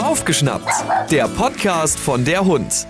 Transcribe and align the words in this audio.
Aufgeschnappt, 0.00 0.70
der 1.10 1.26
Podcast 1.26 1.98
von 1.98 2.24
der 2.24 2.44
Hund. 2.44 2.86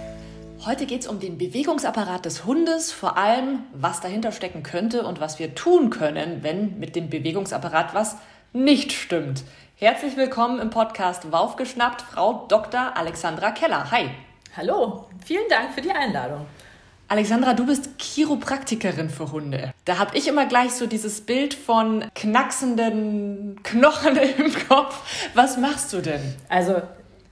Heute 0.66 0.84
geht 0.84 1.00
es 1.00 1.06
um 1.06 1.20
den 1.20 1.38
Bewegungsapparat 1.38 2.26
des 2.26 2.44
Hundes, 2.44 2.92
vor 2.92 3.16
allem 3.16 3.60
was 3.72 4.02
dahinter 4.02 4.30
stecken 4.30 4.62
könnte 4.62 5.06
und 5.06 5.22
was 5.22 5.38
wir 5.38 5.54
tun 5.54 5.88
können, 5.88 6.42
wenn 6.42 6.78
mit 6.78 6.96
dem 6.96 7.08
Bewegungsapparat 7.08 7.94
was 7.94 8.18
nicht 8.52 8.92
stimmt. 8.92 9.42
Herzlich 9.76 10.18
willkommen 10.18 10.60
im 10.60 10.68
Podcast 10.68 11.32
Waufgeschnappt, 11.32 12.02
Frau 12.02 12.44
Dr. 12.48 12.94
Alexandra 12.94 13.50
Keller. 13.50 13.90
Hi. 13.90 14.10
Hallo, 14.54 15.06
vielen 15.24 15.48
Dank 15.48 15.72
für 15.72 15.80
die 15.80 15.92
Einladung. 15.92 16.44
Alexandra, 17.10 17.54
du 17.54 17.66
bist 17.66 17.98
Chiropraktikerin 17.98 19.10
für 19.10 19.32
Hunde. 19.32 19.74
Da 19.84 19.98
habe 19.98 20.16
ich 20.16 20.28
immer 20.28 20.46
gleich 20.46 20.70
so 20.70 20.86
dieses 20.86 21.22
Bild 21.22 21.54
von 21.54 22.04
knacksenden 22.14 23.58
Knochen 23.64 24.16
im 24.38 24.54
Kopf. 24.68 24.96
Was 25.34 25.56
machst 25.56 25.92
du 25.92 26.02
denn? 26.02 26.20
Also 26.48 26.82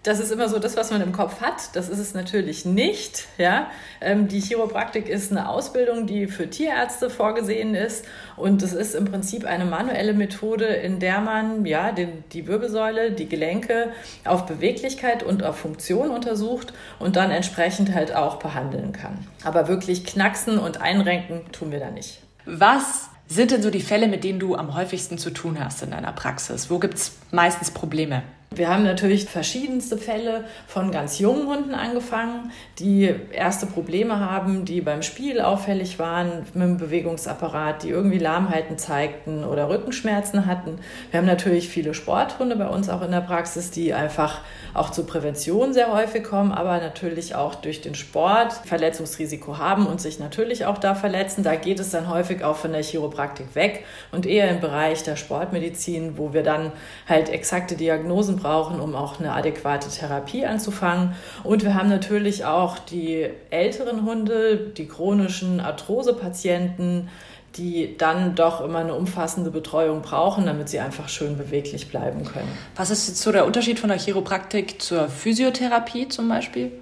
das 0.04 0.20
ist 0.20 0.30
immer 0.30 0.48
so 0.48 0.58
das, 0.58 0.76
was 0.76 0.90
man 0.90 1.02
im 1.02 1.12
Kopf 1.12 1.40
hat. 1.40 1.74
Das 1.74 1.88
ist 1.88 1.98
es 1.98 2.14
natürlich 2.14 2.64
nicht. 2.64 3.26
Ja? 3.36 3.68
Ähm, 4.00 4.28
die 4.28 4.40
Chiropraktik 4.40 5.08
ist 5.08 5.32
eine 5.32 5.48
Ausbildung, 5.48 6.06
die 6.06 6.28
für 6.28 6.48
Tierärzte 6.48 7.10
vorgesehen 7.10 7.74
ist. 7.74 8.04
Und 8.36 8.62
es 8.62 8.72
ist 8.72 8.94
im 8.94 9.06
Prinzip 9.06 9.44
eine 9.44 9.64
manuelle 9.64 10.14
Methode, 10.14 10.66
in 10.66 11.00
der 11.00 11.20
man 11.20 11.66
ja, 11.66 11.90
den, 11.90 12.24
die 12.32 12.46
Wirbelsäule, 12.46 13.10
die 13.10 13.28
Gelenke 13.28 13.92
auf 14.24 14.46
Beweglichkeit 14.46 15.24
und 15.24 15.42
auf 15.42 15.58
Funktion 15.58 16.10
untersucht 16.10 16.72
und 17.00 17.16
dann 17.16 17.32
entsprechend 17.32 17.92
halt 17.92 18.14
auch 18.14 18.36
behandeln 18.36 18.92
kann. 18.92 19.26
Aber 19.42 19.66
wirklich 19.66 20.06
knacksen 20.06 20.58
und 20.58 20.80
einrenken 20.80 21.50
tun 21.50 21.72
wir 21.72 21.80
da 21.80 21.90
nicht. 21.90 22.22
Was 22.46 23.10
sind 23.26 23.50
denn 23.50 23.62
so 23.62 23.70
die 23.70 23.82
Fälle, 23.82 24.06
mit 24.06 24.22
denen 24.24 24.38
du 24.38 24.54
am 24.54 24.74
häufigsten 24.74 25.18
zu 25.18 25.30
tun 25.30 25.62
hast 25.62 25.82
in 25.82 25.90
deiner 25.90 26.12
Praxis? 26.12 26.70
Wo 26.70 26.78
gibt 26.78 26.94
es 26.94 27.12
meistens 27.30 27.72
Probleme? 27.72 28.22
Wir 28.58 28.68
haben 28.68 28.82
natürlich 28.82 29.26
verschiedenste 29.26 29.96
Fälle 29.96 30.44
von 30.66 30.90
ganz 30.90 31.20
jungen 31.20 31.46
Hunden 31.46 31.74
angefangen, 31.74 32.50
die 32.80 33.14
erste 33.30 33.66
Probleme 33.66 34.18
haben, 34.18 34.64
die 34.64 34.80
beim 34.80 35.02
Spiel 35.02 35.40
auffällig 35.40 36.00
waren 36.00 36.44
mit 36.54 36.62
dem 36.64 36.76
Bewegungsapparat, 36.76 37.84
die 37.84 37.90
irgendwie 37.90 38.18
Lahmheiten 38.18 38.76
zeigten 38.76 39.44
oder 39.44 39.68
Rückenschmerzen 39.68 40.46
hatten. 40.46 40.80
Wir 41.12 41.18
haben 41.18 41.26
natürlich 41.26 41.68
viele 41.68 41.94
Sporthunde 41.94 42.56
bei 42.56 42.66
uns 42.66 42.88
auch 42.88 43.02
in 43.02 43.12
der 43.12 43.20
Praxis, 43.20 43.70
die 43.70 43.94
einfach 43.94 44.40
auch 44.74 44.90
zur 44.90 45.06
Prävention 45.06 45.72
sehr 45.72 45.92
häufig 45.92 46.24
kommen, 46.24 46.50
aber 46.50 46.78
natürlich 46.78 47.36
auch 47.36 47.54
durch 47.54 47.80
den 47.80 47.94
Sport 47.94 48.52
Verletzungsrisiko 48.64 49.58
haben 49.58 49.86
und 49.86 50.00
sich 50.00 50.18
natürlich 50.18 50.66
auch 50.66 50.78
da 50.78 50.96
verletzen. 50.96 51.44
Da 51.44 51.54
geht 51.54 51.78
es 51.78 51.90
dann 51.90 52.08
häufig 52.08 52.42
auch 52.42 52.56
von 52.56 52.72
der 52.72 52.82
Chiropraktik 52.82 53.54
weg 53.54 53.84
und 54.10 54.26
eher 54.26 54.50
im 54.50 54.58
Bereich 54.58 55.04
der 55.04 55.14
Sportmedizin, 55.14 56.18
wo 56.18 56.32
wir 56.32 56.42
dann 56.42 56.72
halt 57.08 57.28
exakte 57.28 57.76
Diagnosen 57.76 58.34
brauchen, 58.34 58.47
um 58.56 58.94
auch 58.94 59.20
eine 59.20 59.32
adäquate 59.32 59.88
Therapie 59.90 60.46
anzufangen. 60.46 61.14
Und 61.44 61.64
wir 61.64 61.74
haben 61.74 61.88
natürlich 61.88 62.44
auch 62.44 62.78
die 62.78 63.28
älteren 63.50 64.04
Hunde, 64.04 64.56
die 64.76 64.86
chronischen 64.86 65.60
Arthrose-Patienten, 65.60 67.08
die 67.56 67.96
dann 67.96 68.34
doch 68.34 68.60
immer 68.60 68.80
eine 68.80 68.94
umfassende 68.94 69.50
Betreuung 69.50 70.02
brauchen, 70.02 70.46
damit 70.46 70.68
sie 70.68 70.80
einfach 70.80 71.08
schön 71.08 71.36
beweglich 71.36 71.88
bleiben 71.88 72.24
können. 72.24 72.48
Was 72.76 72.90
ist 72.90 73.08
jetzt 73.08 73.22
so 73.22 73.32
der 73.32 73.46
Unterschied 73.46 73.78
von 73.78 73.88
der 73.88 73.98
Chiropraktik 73.98 74.80
zur 74.80 75.08
Physiotherapie 75.08 76.08
zum 76.08 76.28
Beispiel? 76.28 76.72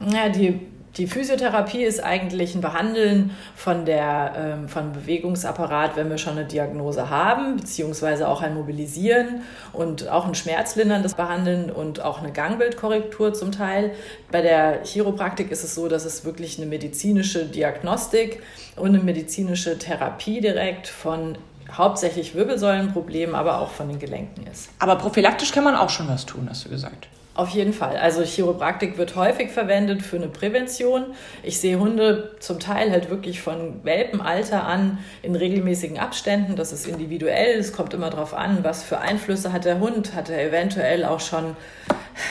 Ja, 0.00 0.28
die 0.28 0.60
die 0.96 1.06
Physiotherapie 1.06 1.84
ist 1.84 2.02
eigentlich 2.02 2.54
ein 2.54 2.62
Behandeln 2.62 3.32
von 3.54 3.84
der 3.84 4.32
ähm, 4.36 4.68
von 4.68 4.92
Bewegungsapparat, 4.92 5.96
wenn 5.96 6.08
wir 6.08 6.18
schon 6.18 6.38
eine 6.38 6.46
Diagnose 6.46 7.10
haben, 7.10 7.56
beziehungsweise 7.56 8.28
auch 8.28 8.40
ein 8.40 8.54
Mobilisieren 8.54 9.42
und 9.72 10.08
auch 10.08 10.26
ein 10.26 10.34
schmerzlinderndes 10.34 11.14
Behandeln 11.14 11.70
und 11.70 12.00
auch 12.02 12.20
eine 12.20 12.32
Gangbildkorrektur 12.32 13.34
zum 13.34 13.52
Teil. 13.52 13.92
Bei 14.30 14.40
der 14.40 14.84
Chiropraktik 14.84 15.50
ist 15.50 15.64
es 15.64 15.74
so, 15.74 15.88
dass 15.88 16.04
es 16.04 16.24
wirklich 16.24 16.58
eine 16.58 16.66
medizinische 16.66 17.44
Diagnostik 17.44 18.42
und 18.76 18.88
eine 18.88 19.00
medizinische 19.00 19.78
Therapie 19.78 20.40
direkt 20.40 20.86
von 20.88 21.36
hauptsächlich 21.70 22.34
Wirbelsäulenproblemen, 22.34 23.34
aber 23.34 23.60
auch 23.60 23.70
von 23.70 23.88
den 23.88 23.98
Gelenken 23.98 24.46
ist. 24.46 24.70
Aber 24.78 24.96
prophylaktisch 24.96 25.52
kann 25.52 25.64
man 25.64 25.74
auch 25.74 25.90
schon 25.90 26.08
was 26.08 26.24
tun, 26.24 26.46
hast 26.48 26.64
du 26.64 26.70
gesagt. 26.70 27.08
Auf 27.36 27.50
jeden 27.50 27.74
Fall. 27.74 27.98
Also 27.98 28.22
Chiropraktik 28.22 28.96
wird 28.96 29.14
häufig 29.14 29.50
verwendet 29.50 30.00
für 30.00 30.16
eine 30.16 30.28
Prävention. 30.28 31.12
Ich 31.42 31.60
sehe 31.60 31.78
Hunde 31.78 32.34
zum 32.40 32.58
Teil 32.58 32.90
halt 32.90 33.10
wirklich 33.10 33.42
von 33.42 33.84
Welpenalter 33.84 34.64
an 34.64 35.00
in 35.20 35.36
regelmäßigen 35.36 35.98
Abständen. 35.98 36.56
Das 36.56 36.72
ist 36.72 36.88
individuell. 36.88 37.58
Es 37.58 37.74
kommt 37.74 37.92
immer 37.92 38.08
darauf 38.08 38.32
an, 38.32 38.60
was 38.62 38.82
für 38.84 39.00
Einflüsse 39.00 39.52
hat 39.52 39.66
der 39.66 39.80
Hund. 39.80 40.14
Hat 40.14 40.30
er 40.30 40.42
eventuell 40.48 41.04
auch 41.04 41.20
schon 41.20 41.56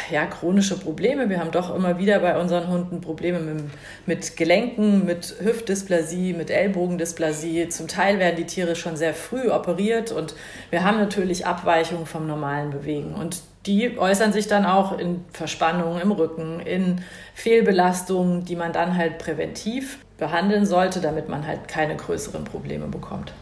ja, 0.09 0.25
chronische 0.25 0.79
Probleme. 0.79 1.29
Wir 1.29 1.39
haben 1.39 1.51
doch 1.51 1.75
immer 1.75 1.99
wieder 1.99 2.17
bei 2.17 2.39
unseren 2.39 2.67
Hunden 2.67 2.99
Probleme 2.99 3.39
mit, 3.41 3.63
mit 4.07 4.37
Gelenken, 4.37 5.05
mit 5.05 5.35
Hüftdysplasie, 5.39 6.33
mit 6.33 6.49
Ellbogendysplasie. 6.49 7.69
Zum 7.69 7.87
Teil 7.87 8.17
werden 8.17 8.37
die 8.37 8.45
Tiere 8.45 8.75
schon 8.75 8.97
sehr 8.97 9.13
früh 9.13 9.51
operiert 9.51 10.11
und 10.11 10.33
wir 10.71 10.83
haben 10.83 10.97
natürlich 10.97 11.45
Abweichungen 11.45 12.07
vom 12.07 12.25
normalen 12.25 12.71
Bewegen. 12.71 13.13
Und 13.13 13.43
die 13.65 13.97
äußern 13.97 14.31
sich 14.31 14.47
dann 14.47 14.65
auch 14.65 14.97
in 14.97 15.25
Verspannungen 15.31 16.01
im 16.01 16.11
Rücken, 16.11 16.59
in 16.59 17.01
Fehlbelastungen, 17.33 18.45
die 18.45 18.55
man 18.55 18.73
dann 18.73 18.95
halt 18.95 19.17
präventiv 19.17 19.99
behandeln 20.17 20.65
sollte, 20.65 21.01
damit 21.01 21.29
man 21.29 21.45
halt 21.45 21.67
keine 21.67 21.95
größeren 21.95 22.43
Probleme 22.43 22.87
bekommt. 22.87 23.33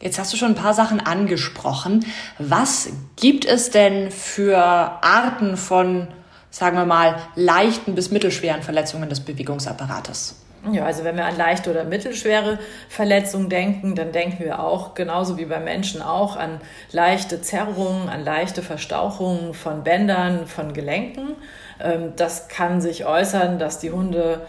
Jetzt 0.00 0.18
hast 0.18 0.32
du 0.32 0.36
schon 0.36 0.52
ein 0.52 0.54
paar 0.54 0.74
Sachen 0.74 1.00
angesprochen. 1.00 2.06
Was 2.38 2.88
gibt 3.16 3.44
es 3.44 3.70
denn 3.70 4.12
für 4.12 4.56
Arten 4.56 5.56
von, 5.56 6.06
sagen 6.50 6.76
wir 6.76 6.86
mal, 6.86 7.16
leichten 7.34 7.96
bis 7.96 8.10
mittelschweren 8.12 8.62
Verletzungen 8.62 9.08
des 9.08 9.20
Bewegungsapparates? 9.20 10.37
Ja, 10.72 10.84
also 10.84 11.04
wenn 11.04 11.16
wir 11.16 11.24
an 11.24 11.36
leichte 11.36 11.70
oder 11.70 11.84
mittelschwere 11.84 12.58
Verletzungen 12.88 13.48
denken, 13.48 13.94
dann 13.94 14.12
denken 14.12 14.44
wir 14.44 14.60
auch, 14.60 14.94
genauso 14.94 15.38
wie 15.38 15.44
beim 15.44 15.64
Menschen 15.64 16.02
auch, 16.02 16.36
an 16.36 16.60
leichte 16.90 17.40
Zerrungen, 17.40 18.08
an 18.08 18.24
leichte 18.24 18.62
Verstauchungen 18.62 19.54
von 19.54 19.84
Bändern, 19.84 20.46
von 20.46 20.72
Gelenken. 20.72 21.36
Ähm, 21.80 22.12
das 22.16 22.48
kann 22.48 22.80
sich 22.80 23.06
äußern, 23.06 23.58
dass 23.58 23.78
die 23.78 23.92
Hunde 23.92 24.42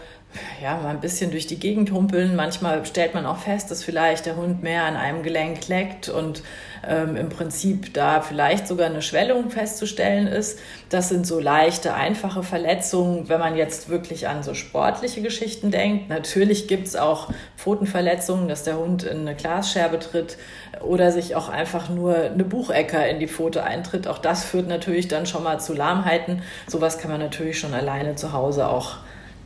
ja, 0.62 0.76
mal 0.76 0.90
ein 0.90 1.00
bisschen 1.00 1.30
durch 1.30 1.46
die 1.46 1.58
Gegend 1.58 1.90
humpeln. 1.90 2.36
Manchmal 2.36 2.84
stellt 2.86 3.14
man 3.14 3.26
auch 3.26 3.38
fest, 3.38 3.70
dass 3.70 3.82
vielleicht 3.82 4.26
der 4.26 4.36
Hund 4.36 4.62
mehr 4.62 4.84
an 4.84 4.96
einem 4.96 5.22
Gelenk 5.22 5.66
leckt 5.68 6.08
und 6.08 6.42
ähm, 6.86 7.16
im 7.16 7.28
Prinzip 7.28 7.92
da 7.94 8.20
vielleicht 8.20 8.66
sogar 8.68 8.86
eine 8.86 9.02
Schwellung 9.02 9.50
festzustellen 9.50 10.26
ist. 10.26 10.58
Das 10.88 11.08
sind 11.08 11.26
so 11.26 11.40
leichte, 11.40 11.94
einfache 11.94 12.42
Verletzungen, 12.42 13.28
wenn 13.28 13.40
man 13.40 13.56
jetzt 13.56 13.88
wirklich 13.88 14.28
an 14.28 14.42
so 14.42 14.54
sportliche 14.54 15.22
Geschichten 15.22 15.70
denkt. 15.70 16.08
Natürlich 16.08 16.68
gibt 16.68 16.86
es 16.86 16.96
auch 16.96 17.28
Pfotenverletzungen, 17.56 18.48
dass 18.48 18.64
der 18.64 18.78
Hund 18.78 19.02
in 19.02 19.20
eine 19.20 19.34
Glasscherbe 19.34 19.98
tritt 19.98 20.36
oder 20.82 21.12
sich 21.12 21.36
auch 21.36 21.48
einfach 21.48 21.88
nur 21.88 22.16
eine 22.16 22.44
Buchecker 22.44 23.08
in 23.08 23.20
die 23.20 23.28
Pfote 23.28 23.64
eintritt. 23.64 24.06
Auch 24.06 24.18
das 24.18 24.44
führt 24.44 24.68
natürlich 24.68 25.08
dann 25.08 25.26
schon 25.26 25.42
mal 25.42 25.60
zu 25.60 25.74
Lahmheiten. 25.74 26.42
Sowas 26.66 26.98
kann 26.98 27.10
man 27.10 27.20
natürlich 27.20 27.58
schon 27.58 27.74
alleine 27.74 28.16
zu 28.16 28.32
Hause 28.32 28.68
auch 28.68 28.96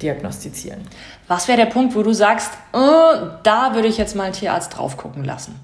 diagnostizieren. 0.03 0.81
Was 1.29 1.49
wäre 1.49 1.59
der 1.59 1.67
Punkt, 1.67 1.95
wo 1.95 2.03
du 2.03 2.13
sagst, 2.13 2.53
oh, 2.73 3.13
da 3.43 3.75
würde 3.75 3.89
ich 3.89 3.99
jetzt 3.99 4.17
mal 4.17 4.25
einen 4.25 4.33
Tierarzt 4.33 4.77
drauf 4.77 4.97
gucken 4.97 5.25
lassen? 5.25 5.61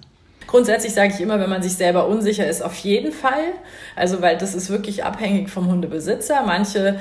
Grundsätzlich 0.51 0.93
sage 0.95 1.13
ich 1.15 1.21
immer, 1.21 1.39
wenn 1.39 1.49
man 1.49 1.63
sich 1.63 1.75
selber 1.75 2.09
unsicher 2.09 2.45
ist, 2.45 2.61
auf 2.61 2.75
jeden 2.79 3.13
Fall. 3.13 3.53
Also, 3.95 4.21
weil 4.21 4.37
das 4.37 4.53
ist 4.53 4.69
wirklich 4.69 5.05
abhängig 5.05 5.49
vom 5.49 5.69
Hundebesitzer. 5.69 6.43
Manche 6.45 6.99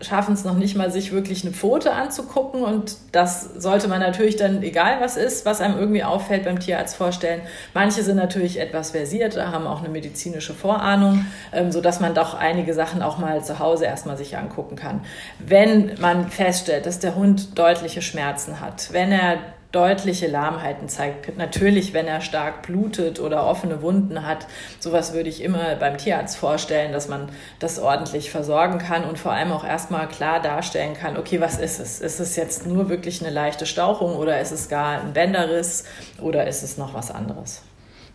schaffen 0.00 0.34
es 0.34 0.44
noch 0.44 0.54
nicht 0.54 0.76
mal, 0.76 0.92
sich 0.92 1.10
wirklich 1.10 1.44
eine 1.44 1.52
Pfote 1.52 1.92
anzugucken. 1.92 2.62
Und 2.62 2.96
das 3.10 3.42
sollte 3.56 3.88
man 3.88 3.98
natürlich 3.98 4.36
dann, 4.36 4.62
egal 4.62 5.00
was 5.00 5.16
ist, 5.16 5.44
was 5.44 5.60
einem 5.60 5.78
irgendwie 5.78 6.04
auffällt, 6.04 6.44
beim 6.44 6.60
Tierarzt 6.60 6.94
vorstellen. 6.94 7.40
Manche 7.74 8.04
sind 8.04 8.16
natürlich 8.16 8.60
etwas 8.60 8.92
versierter, 8.92 9.50
haben 9.50 9.66
auch 9.66 9.80
eine 9.80 9.88
medizinische 9.88 10.54
Vorahnung, 10.54 11.26
ähm, 11.52 11.72
sodass 11.72 11.98
man 11.98 12.14
doch 12.14 12.34
einige 12.34 12.72
Sachen 12.72 13.02
auch 13.02 13.18
mal 13.18 13.42
zu 13.42 13.58
Hause 13.58 13.86
erstmal 13.86 14.16
sich 14.16 14.36
angucken 14.36 14.76
kann. 14.76 15.00
Wenn 15.40 15.98
man 16.00 16.28
feststellt, 16.28 16.86
dass 16.86 17.00
der 17.00 17.16
Hund 17.16 17.58
deutliche 17.58 18.00
Schmerzen 18.00 18.60
hat, 18.60 18.92
wenn 18.92 19.10
er 19.10 19.38
deutliche 19.76 20.26
Lahmheiten 20.26 20.88
zeigt. 20.88 21.36
Natürlich, 21.36 21.92
wenn 21.92 22.06
er 22.06 22.22
stark 22.22 22.62
blutet 22.62 23.20
oder 23.20 23.46
offene 23.46 23.82
Wunden 23.82 24.26
hat. 24.26 24.46
Sowas 24.80 25.12
würde 25.12 25.28
ich 25.28 25.42
immer 25.42 25.76
beim 25.76 25.98
Tierarzt 25.98 26.38
vorstellen, 26.38 26.92
dass 26.92 27.08
man 27.08 27.28
das 27.58 27.78
ordentlich 27.78 28.30
versorgen 28.30 28.78
kann 28.78 29.04
und 29.04 29.18
vor 29.18 29.32
allem 29.32 29.52
auch 29.52 29.64
erstmal 29.64 30.08
klar 30.08 30.40
darstellen 30.40 30.94
kann, 30.94 31.18
okay, 31.18 31.42
was 31.42 31.58
ist 31.58 31.78
es? 31.78 32.00
Ist 32.00 32.20
es 32.20 32.36
jetzt 32.36 32.66
nur 32.66 32.88
wirklich 32.88 33.20
eine 33.20 33.30
leichte 33.30 33.66
Stauchung 33.66 34.16
oder 34.16 34.40
ist 34.40 34.50
es 34.50 34.70
gar 34.70 34.98
ein 35.02 35.12
Bänderriss 35.12 35.84
oder 36.22 36.46
ist 36.46 36.62
es 36.62 36.78
noch 36.78 36.94
was 36.94 37.10
anderes? 37.10 37.62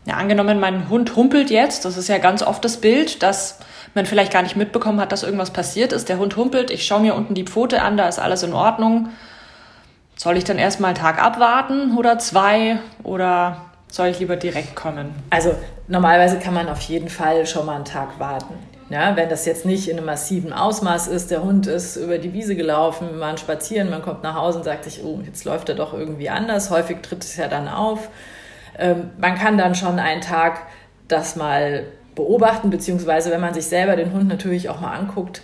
Ja, 0.06 0.16
angenommen, 0.16 0.60
mein 0.60 0.90
Hund 0.90 1.16
humpelt 1.16 1.52
jetzt, 1.52 1.86
das 1.86 1.96
ist 1.96 2.10
ja 2.10 2.18
ganz 2.18 2.42
oft 2.42 2.66
das 2.66 2.78
Bild, 2.78 3.22
dass 3.22 3.60
man 3.94 4.08
vielleicht 4.08 4.34
gar 4.34 4.42
nicht 4.42 4.56
mitbekommen 4.56 5.00
hat, 5.00 5.12
dass 5.12 5.22
irgendwas 5.22 5.52
passiert 5.52 5.94
ist. 5.94 6.10
Der 6.10 6.18
Hund 6.18 6.36
humpelt, 6.38 6.72
ich 6.72 6.88
schaue 6.88 7.02
mir 7.02 7.14
unten 7.14 7.36
die 7.36 7.44
Pfote 7.44 7.84
an, 7.84 7.98
da 7.98 8.08
ist 8.08 8.18
alles 8.18 8.42
in 8.42 8.54
Ordnung 8.54 9.10
soll 10.22 10.38
ich 10.38 10.44
dann 10.44 10.60
erstmal 10.60 10.90
einen 10.90 11.00
Tag 11.00 11.20
abwarten 11.20 11.98
oder 11.98 12.20
zwei 12.20 12.78
oder 13.02 13.66
soll 13.88 14.10
ich 14.10 14.20
lieber 14.20 14.36
direkt 14.36 14.76
kommen? 14.76 15.16
Also 15.32 15.56
normalerweise 15.88 16.38
kann 16.38 16.54
man 16.54 16.70
auf 16.70 16.80
jeden 16.82 17.10
Fall 17.10 17.48
schon 17.48 17.66
mal 17.66 17.78
einen 17.78 17.86
Tag 17.86 18.20
warten. 18.20 18.54
Ja, 18.92 19.16
wenn 19.16 19.30
das 19.30 19.48
jetzt 19.48 19.66
nicht 19.66 19.90
in 19.90 19.98
einem 19.98 20.06
massiven 20.06 20.54
Ausmaß 20.54 21.08
ist, 21.08 21.32
der 21.32 21.42
Hund 21.42 21.66
ist 21.66 21.96
über 21.96 22.20
die 22.20 22.34
Wiese 22.34 22.56
gelaufen, 22.56 23.18
man 23.18 23.40
spazieren, 23.40 23.90
man 23.90 24.04
kommt 24.04 24.22
nach 24.22 24.36
Hause 24.36 24.60
und 24.60 24.64
sagt 24.64 24.84
sich, 24.84 25.04
oh, 25.04 25.22
jetzt 25.26 25.44
läuft 25.44 25.70
er 25.70 25.76
doch 25.76 25.92
irgendwie 25.92 26.30
anders. 26.30 26.70
Häufig 26.70 27.02
tritt 27.02 27.24
es 27.24 27.36
ja 27.36 27.48
dann 27.48 27.68
auf. 27.68 28.10
Ähm, 28.78 29.10
man 29.20 29.34
kann 29.34 29.58
dann 29.58 29.74
schon 29.74 29.98
einen 29.98 30.22
Tag 30.22 30.68
das 31.08 31.36
mal 31.36 31.86
beobachten, 32.14 32.70
beziehungsweise 32.70 33.32
wenn 33.32 33.42
man 33.42 33.56
sich 33.56 33.66
selber 33.66 33.96
den 33.96 34.14
Hund 34.14 34.28
natürlich 34.28 34.70
auch 34.70 34.82
mal 34.82 34.94
anguckt, 34.94 35.42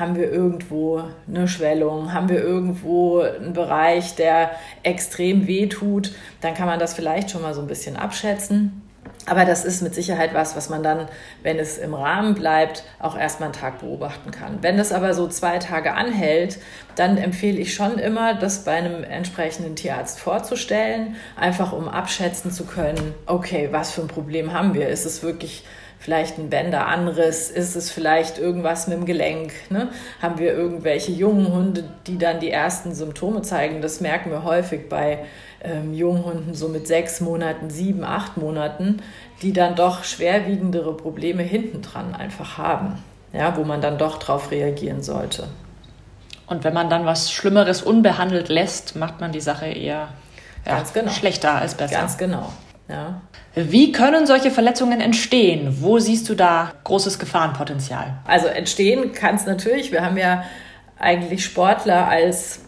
haben 0.00 0.16
wir 0.16 0.30
irgendwo 0.30 1.04
eine 1.28 1.46
Schwellung, 1.46 2.12
haben 2.12 2.28
wir 2.28 2.42
irgendwo 2.42 3.20
einen 3.20 3.52
Bereich, 3.52 4.16
der 4.16 4.50
extrem 4.82 5.46
weh 5.46 5.68
tut, 5.68 6.12
dann 6.40 6.54
kann 6.54 6.66
man 6.66 6.78
das 6.78 6.94
vielleicht 6.94 7.30
schon 7.30 7.42
mal 7.42 7.54
so 7.54 7.60
ein 7.60 7.68
bisschen 7.68 7.96
abschätzen. 7.96 8.82
Aber 9.26 9.44
das 9.44 9.64
ist 9.64 9.82
mit 9.82 9.94
Sicherheit 9.94 10.34
was, 10.34 10.56
was 10.56 10.70
man 10.70 10.82
dann, 10.82 11.06
wenn 11.42 11.58
es 11.58 11.78
im 11.78 11.94
Rahmen 11.94 12.34
bleibt, 12.34 12.84
auch 12.98 13.16
erstmal 13.16 13.48
einen 13.50 13.58
Tag 13.58 13.80
beobachten 13.80 14.30
kann. 14.30 14.58
Wenn 14.62 14.78
das 14.78 14.92
aber 14.92 15.14
so 15.14 15.28
zwei 15.28 15.58
Tage 15.58 15.94
anhält, 15.94 16.58
dann 16.96 17.18
empfehle 17.18 17.58
ich 17.58 17.74
schon 17.74 17.98
immer, 17.98 18.34
das 18.34 18.64
bei 18.64 18.72
einem 18.72 19.04
entsprechenden 19.04 19.76
Tierarzt 19.76 20.18
vorzustellen, 20.18 21.16
einfach 21.36 21.72
um 21.72 21.88
abschätzen 21.88 22.50
zu 22.50 22.64
können, 22.64 23.14
okay, 23.26 23.68
was 23.70 23.92
für 23.92 24.00
ein 24.00 24.08
Problem 24.08 24.52
haben 24.52 24.74
wir? 24.74 24.88
Ist 24.88 25.04
es 25.04 25.22
wirklich 25.22 25.64
vielleicht 26.00 26.38
ein 26.38 26.50
Bänderanriss? 26.50 27.50
Ist 27.50 27.76
es 27.76 27.90
vielleicht 27.92 28.38
irgendwas 28.38 28.88
mit 28.88 28.96
dem 28.96 29.04
Gelenk? 29.04 29.52
Ne? 29.68 29.90
Haben 30.20 30.38
wir 30.38 30.52
irgendwelche 30.52 31.12
jungen 31.12 31.52
Hunde, 31.52 31.84
die 32.06 32.18
dann 32.18 32.40
die 32.40 32.50
ersten 32.50 32.94
Symptome 32.94 33.42
zeigen? 33.42 33.82
Das 33.82 34.00
merken 34.00 34.30
wir 34.30 34.42
häufig 34.42 34.88
bei 34.88 35.20
ähm, 35.62 35.92
Junghunden 35.94 36.54
so 36.54 36.68
mit 36.68 36.88
sechs 36.88 37.20
Monaten, 37.20 37.70
sieben, 37.70 38.02
acht 38.02 38.38
Monaten, 38.38 39.02
die 39.42 39.52
dann 39.52 39.76
doch 39.76 40.02
schwerwiegendere 40.02 40.96
Probleme 40.96 41.42
hinten 41.42 41.82
dran 41.82 42.14
einfach 42.14 42.56
haben, 42.56 43.04
ja, 43.32 43.56
wo 43.56 43.64
man 43.64 43.82
dann 43.82 43.98
doch 43.98 44.18
drauf 44.18 44.50
reagieren 44.50 45.02
sollte. 45.02 45.48
Und 46.46 46.64
wenn 46.64 46.74
man 46.74 46.88
dann 46.90 47.04
was 47.04 47.30
Schlimmeres 47.30 47.82
unbehandelt 47.82 48.48
lässt, 48.48 48.96
macht 48.96 49.20
man 49.20 49.32
die 49.32 49.40
Sache 49.40 49.66
eher 49.66 50.08
ja, 50.66 50.82
genau. 50.92 51.10
schlechter 51.10 51.52
als 51.52 51.74
besser. 51.74 51.94
Ganz 51.94 52.16
genau. 52.16 52.50
Ja. 52.90 53.20
Wie 53.54 53.92
können 53.92 54.26
solche 54.26 54.50
Verletzungen 54.50 55.00
entstehen? 55.00 55.78
Wo 55.80 55.98
siehst 55.98 56.28
du 56.28 56.34
da 56.34 56.72
großes 56.84 57.18
Gefahrenpotenzial? 57.18 58.18
Also 58.24 58.46
entstehen 58.46 59.12
kann 59.12 59.36
es 59.36 59.46
natürlich. 59.46 59.92
Wir 59.92 60.04
haben 60.04 60.16
ja 60.16 60.44
eigentlich 60.98 61.44
Sportler 61.44 62.08
als 62.08 62.64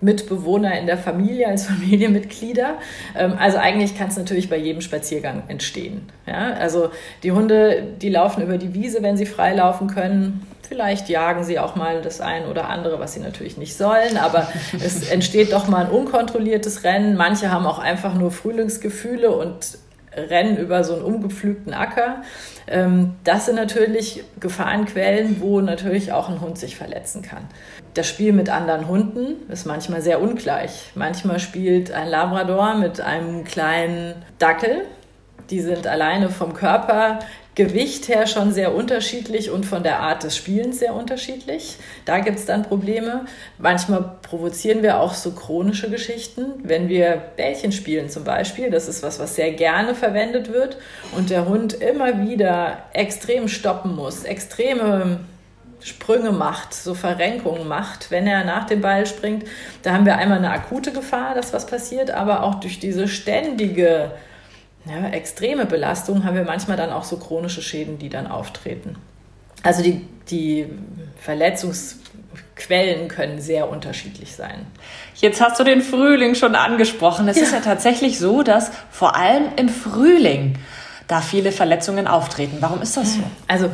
Mitbewohner 0.00 0.78
in 0.78 0.86
der 0.86 0.98
Familie, 0.98 1.48
als 1.48 1.66
Familienmitglieder. 1.66 2.78
Ähm, 3.16 3.34
also 3.38 3.58
eigentlich 3.58 3.96
kann 3.96 4.08
es 4.08 4.16
natürlich 4.16 4.48
bei 4.48 4.56
jedem 4.56 4.80
Spaziergang 4.80 5.44
entstehen. 5.48 6.02
Ja? 6.26 6.54
Also 6.54 6.90
die 7.22 7.32
Hunde, 7.32 7.82
die 8.00 8.08
laufen 8.08 8.42
über 8.42 8.58
die 8.58 8.74
Wiese, 8.74 9.02
wenn 9.02 9.16
sie 9.16 9.26
frei 9.26 9.54
laufen 9.54 9.88
können. 9.88 10.46
Vielleicht 10.68 11.08
jagen 11.08 11.44
sie 11.44 11.58
auch 11.58 11.76
mal 11.76 12.02
das 12.02 12.20
ein 12.20 12.44
oder 12.46 12.68
andere, 12.68 13.00
was 13.00 13.14
sie 13.14 13.20
natürlich 13.20 13.56
nicht 13.56 13.74
sollen, 13.74 14.18
aber 14.18 14.48
es 14.84 15.08
entsteht 15.08 15.52
doch 15.52 15.66
mal 15.66 15.86
ein 15.86 15.90
unkontrolliertes 15.90 16.84
Rennen. 16.84 17.16
Manche 17.16 17.50
haben 17.50 17.66
auch 17.66 17.78
einfach 17.78 18.14
nur 18.14 18.30
Frühlingsgefühle 18.30 19.30
und 19.30 19.78
rennen 20.14 20.56
über 20.56 20.84
so 20.84 20.94
einen 20.94 21.02
umgepflügten 21.02 21.74
Acker. 21.74 22.22
Ähm, 22.66 23.14
das 23.24 23.46
sind 23.46 23.56
natürlich 23.56 24.24
Gefahrenquellen, 24.40 25.40
wo 25.40 25.60
natürlich 25.60 26.12
auch 26.12 26.28
ein 26.28 26.40
Hund 26.40 26.58
sich 26.58 26.76
verletzen 26.76 27.22
kann. 27.22 27.44
Das 27.98 28.06
Spiel 28.06 28.32
mit 28.32 28.48
anderen 28.48 28.86
Hunden 28.86 29.50
ist 29.50 29.66
manchmal 29.66 30.02
sehr 30.02 30.22
ungleich. 30.22 30.92
Manchmal 30.94 31.40
spielt 31.40 31.90
ein 31.90 32.06
Labrador 32.06 32.76
mit 32.76 33.00
einem 33.00 33.42
kleinen 33.42 34.14
Dackel. 34.38 34.82
Die 35.50 35.60
sind 35.60 35.84
alleine 35.88 36.30
vom 36.30 36.54
Körper 36.54 37.18
Gewicht 37.56 38.06
her 38.06 38.28
schon 38.28 38.52
sehr 38.52 38.72
unterschiedlich 38.72 39.50
und 39.50 39.66
von 39.66 39.82
der 39.82 39.98
Art 39.98 40.22
des 40.22 40.36
Spielens 40.36 40.78
sehr 40.78 40.94
unterschiedlich. 40.94 41.74
Da 42.04 42.20
gibt 42.20 42.38
es 42.38 42.46
dann 42.46 42.62
Probleme. 42.62 43.24
Manchmal 43.58 44.18
provozieren 44.22 44.84
wir 44.84 45.00
auch 45.00 45.14
so 45.14 45.32
chronische 45.32 45.90
Geschichten. 45.90 46.52
Wenn 46.62 46.88
wir 46.88 47.20
Bällchen 47.36 47.72
spielen 47.72 48.10
zum 48.10 48.22
Beispiel, 48.22 48.70
das 48.70 48.86
ist 48.86 49.02
was, 49.02 49.18
was 49.18 49.34
sehr 49.34 49.50
gerne 49.50 49.96
verwendet 49.96 50.52
wird 50.52 50.76
und 51.16 51.30
der 51.30 51.48
Hund 51.48 51.72
immer 51.72 52.24
wieder 52.24 52.84
extrem 52.92 53.48
stoppen 53.48 53.96
muss, 53.96 54.22
extreme 54.22 55.18
Sprünge 55.80 56.32
macht, 56.32 56.74
so 56.74 56.94
Verrenkungen 56.94 57.68
macht, 57.68 58.10
wenn 58.10 58.26
er 58.26 58.44
nach 58.44 58.66
dem 58.66 58.80
Ball 58.80 59.06
springt, 59.06 59.44
da 59.82 59.92
haben 59.92 60.06
wir 60.06 60.16
einmal 60.16 60.38
eine 60.38 60.50
akute 60.50 60.92
Gefahr, 60.92 61.34
dass 61.34 61.52
was 61.52 61.66
passiert, 61.66 62.10
aber 62.10 62.42
auch 62.42 62.56
durch 62.56 62.80
diese 62.80 63.06
ständige 63.08 64.10
ja, 64.86 65.08
extreme 65.08 65.66
Belastung 65.66 66.24
haben 66.24 66.36
wir 66.36 66.44
manchmal 66.44 66.76
dann 66.76 66.90
auch 66.90 67.04
so 67.04 67.16
chronische 67.16 67.62
Schäden, 67.62 67.98
die 67.98 68.08
dann 68.08 68.26
auftreten. 68.26 68.96
Also 69.62 69.82
die, 69.82 70.06
die 70.30 70.66
Verletzungsquellen 71.20 73.08
können 73.08 73.40
sehr 73.40 73.68
unterschiedlich 73.68 74.34
sein. 74.34 74.66
Jetzt 75.16 75.40
hast 75.40 75.58
du 75.60 75.64
den 75.64 75.82
Frühling 75.82 76.34
schon 76.34 76.54
angesprochen. 76.54 77.28
Es 77.28 77.36
ja. 77.36 77.42
ist 77.42 77.52
ja 77.52 77.60
tatsächlich 77.60 78.18
so, 78.18 78.42
dass 78.42 78.70
vor 78.90 79.16
allem 79.16 79.44
im 79.56 79.68
Frühling 79.68 80.54
da 81.06 81.20
viele 81.20 81.52
Verletzungen 81.52 82.06
auftreten. 82.06 82.58
Warum 82.60 82.82
ist 82.82 82.96
das 82.96 83.14
so? 83.14 83.22
Also 83.48 83.70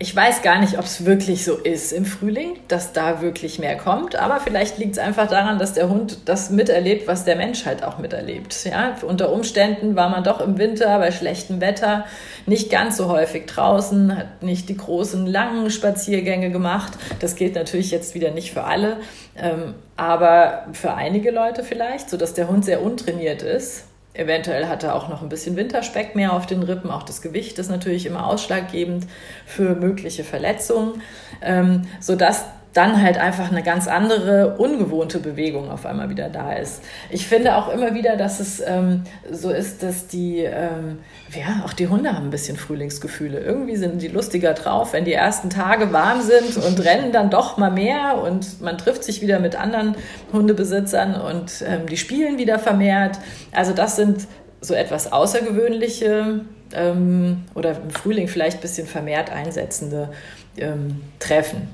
ich 0.00 0.14
weiß 0.14 0.42
gar 0.42 0.58
nicht, 0.58 0.76
ob 0.76 0.84
es 0.84 1.04
wirklich 1.04 1.44
so 1.44 1.56
ist 1.56 1.92
im 1.92 2.04
Frühling, 2.04 2.56
dass 2.66 2.92
da 2.92 3.20
wirklich 3.20 3.60
mehr 3.60 3.76
kommt, 3.76 4.16
aber 4.16 4.40
vielleicht 4.40 4.76
liegt 4.78 4.92
es 4.92 4.98
einfach 4.98 5.28
daran, 5.28 5.58
dass 5.58 5.72
der 5.72 5.88
Hund 5.88 6.18
das 6.24 6.50
miterlebt, 6.50 7.06
was 7.06 7.24
der 7.24 7.36
Mensch 7.36 7.64
halt 7.64 7.84
auch 7.84 7.98
miterlebt. 7.98 8.64
Ja? 8.64 8.96
Unter 9.06 9.32
Umständen 9.32 9.94
war 9.94 10.08
man 10.08 10.24
doch 10.24 10.40
im 10.40 10.58
Winter 10.58 10.98
bei 10.98 11.12
schlechtem 11.12 11.60
Wetter 11.60 12.06
nicht 12.46 12.70
ganz 12.70 12.96
so 12.96 13.08
häufig 13.08 13.46
draußen, 13.46 14.16
hat 14.16 14.42
nicht 14.42 14.68
die 14.68 14.76
großen 14.76 15.26
langen 15.26 15.70
Spaziergänge 15.70 16.50
gemacht. 16.50 16.94
Das 17.20 17.36
gilt 17.36 17.54
natürlich 17.54 17.92
jetzt 17.92 18.16
wieder 18.16 18.32
nicht 18.32 18.52
für 18.52 18.64
alle, 18.64 18.96
ähm, 19.36 19.74
aber 19.96 20.66
für 20.72 20.94
einige 20.94 21.30
Leute 21.30 21.62
vielleicht, 21.62 22.10
sodass 22.10 22.34
der 22.34 22.48
Hund 22.48 22.64
sehr 22.64 22.82
untrainiert 22.82 23.42
ist 23.42 23.84
Eventuell 24.14 24.68
hat 24.68 24.84
er 24.84 24.94
auch 24.94 25.08
noch 25.08 25.22
ein 25.22 25.28
bisschen 25.28 25.56
Winterspeck 25.56 26.14
mehr 26.14 26.32
auf 26.32 26.46
den 26.46 26.62
Rippen. 26.62 26.90
Auch 26.90 27.02
das 27.02 27.20
Gewicht 27.20 27.58
ist 27.58 27.68
natürlich 27.68 28.06
immer 28.06 28.26
ausschlaggebend 28.26 29.06
für 29.44 29.74
mögliche 29.74 30.22
Verletzungen, 30.22 31.02
ähm, 31.42 31.82
sodass 32.00 32.44
dann 32.74 33.00
halt 33.00 33.18
einfach 33.18 33.50
eine 33.50 33.62
ganz 33.62 33.86
andere, 33.86 34.56
ungewohnte 34.58 35.20
Bewegung 35.20 35.70
auf 35.70 35.86
einmal 35.86 36.10
wieder 36.10 36.28
da 36.28 36.52
ist. 36.52 36.82
Ich 37.08 37.26
finde 37.26 37.56
auch 37.56 37.72
immer 37.72 37.94
wieder, 37.94 38.16
dass 38.16 38.40
es 38.40 38.60
ähm, 38.60 39.04
so 39.30 39.50
ist, 39.50 39.84
dass 39.84 40.08
die, 40.08 40.40
ähm, 40.40 40.98
ja, 41.32 41.64
auch 41.64 41.72
die 41.72 41.86
Hunde 41.86 42.12
haben 42.12 42.26
ein 42.26 42.30
bisschen 42.30 42.56
Frühlingsgefühle. 42.56 43.38
Irgendwie 43.38 43.76
sind 43.76 44.02
die 44.02 44.08
lustiger 44.08 44.54
drauf, 44.54 44.92
wenn 44.92 45.04
die 45.04 45.12
ersten 45.12 45.50
Tage 45.50 45.92
warm 45.92 46.20
sind 46.20 46.56
und 46.56 46.80
rennen 46.84 47.12
dann 47.12 47.30
doch 47.30 47.56
mal 47.56 47.70
mehr 47.70 48.18
und 48.20 48.60
man 48.60 48.76
trifft 48.76 49.04
sich 49.04 49.22
wieder 49.22 49.38
mit 49.38 49.54
anderen 49.54 49.94
Hundebesitzern 50.32 51.14
und 51.14 51.64
ähm, 51.66 51.86
die 51.86 51.96
spielen 51.96 52.38
wieder 52.38 52.58
vermehrt. 52.58 53.20
Also 53.52 53.72
das 53.72 53.94
sind 53.94 54.26
so 54.60 54.74
etwas 54.74 55.12
Außergewöhnliche 55.12 56.40
ähm, 56.74 57.42
oder 57.54 57.76
im 57.76 57.90
Frühling 57.90 58.26
vielleicht 58.26 58.58
ein 58.58 58.62
bisschen 58.62 58.88
vermehrt 58.88 59.30
einsetzende 59.30 60.10
ähm, 60.56 61.02
Treffen. 61.20 61.68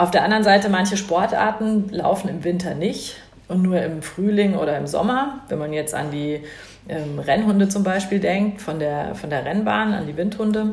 Auf 0.00 0.10
der 0.10 0.24
anderen 0.24 0.44
Seite, 0.44 0.70
manche 0.70 0.96
Sportarten 0.96 1.90
laufen 1.90 2.30
im 2.30 2.42
Winter 2.42 2.74
nicht 2.74 3.16
und 3.48 3.60
nur 3.60 3.82
im 3.82 4.00
Frühling 4.00 4.54
oder 4.54 4.78
im 4.78 4.86
Sommer. 4.86 5.40
Wenn 5.50 5.58
man 5.58 5.74
jetzt 5.74 5.94
an 5.94 6.10
die 6.10 6.40
ähm, 6.88 7.18
Rennhunde 7.18 7.68
zum 7.68 7.84
Beispiel 7.84 8.18
denkt, 8.18 8.62
von 8.62 8.78
der, 8.78 9.14
von 9.14 9.28
der 9.28 9.44
Rennbahn, 9.44 9.92
an 9.92 10.06
die 10.06 10.16
Windhunde. 10.16 10.72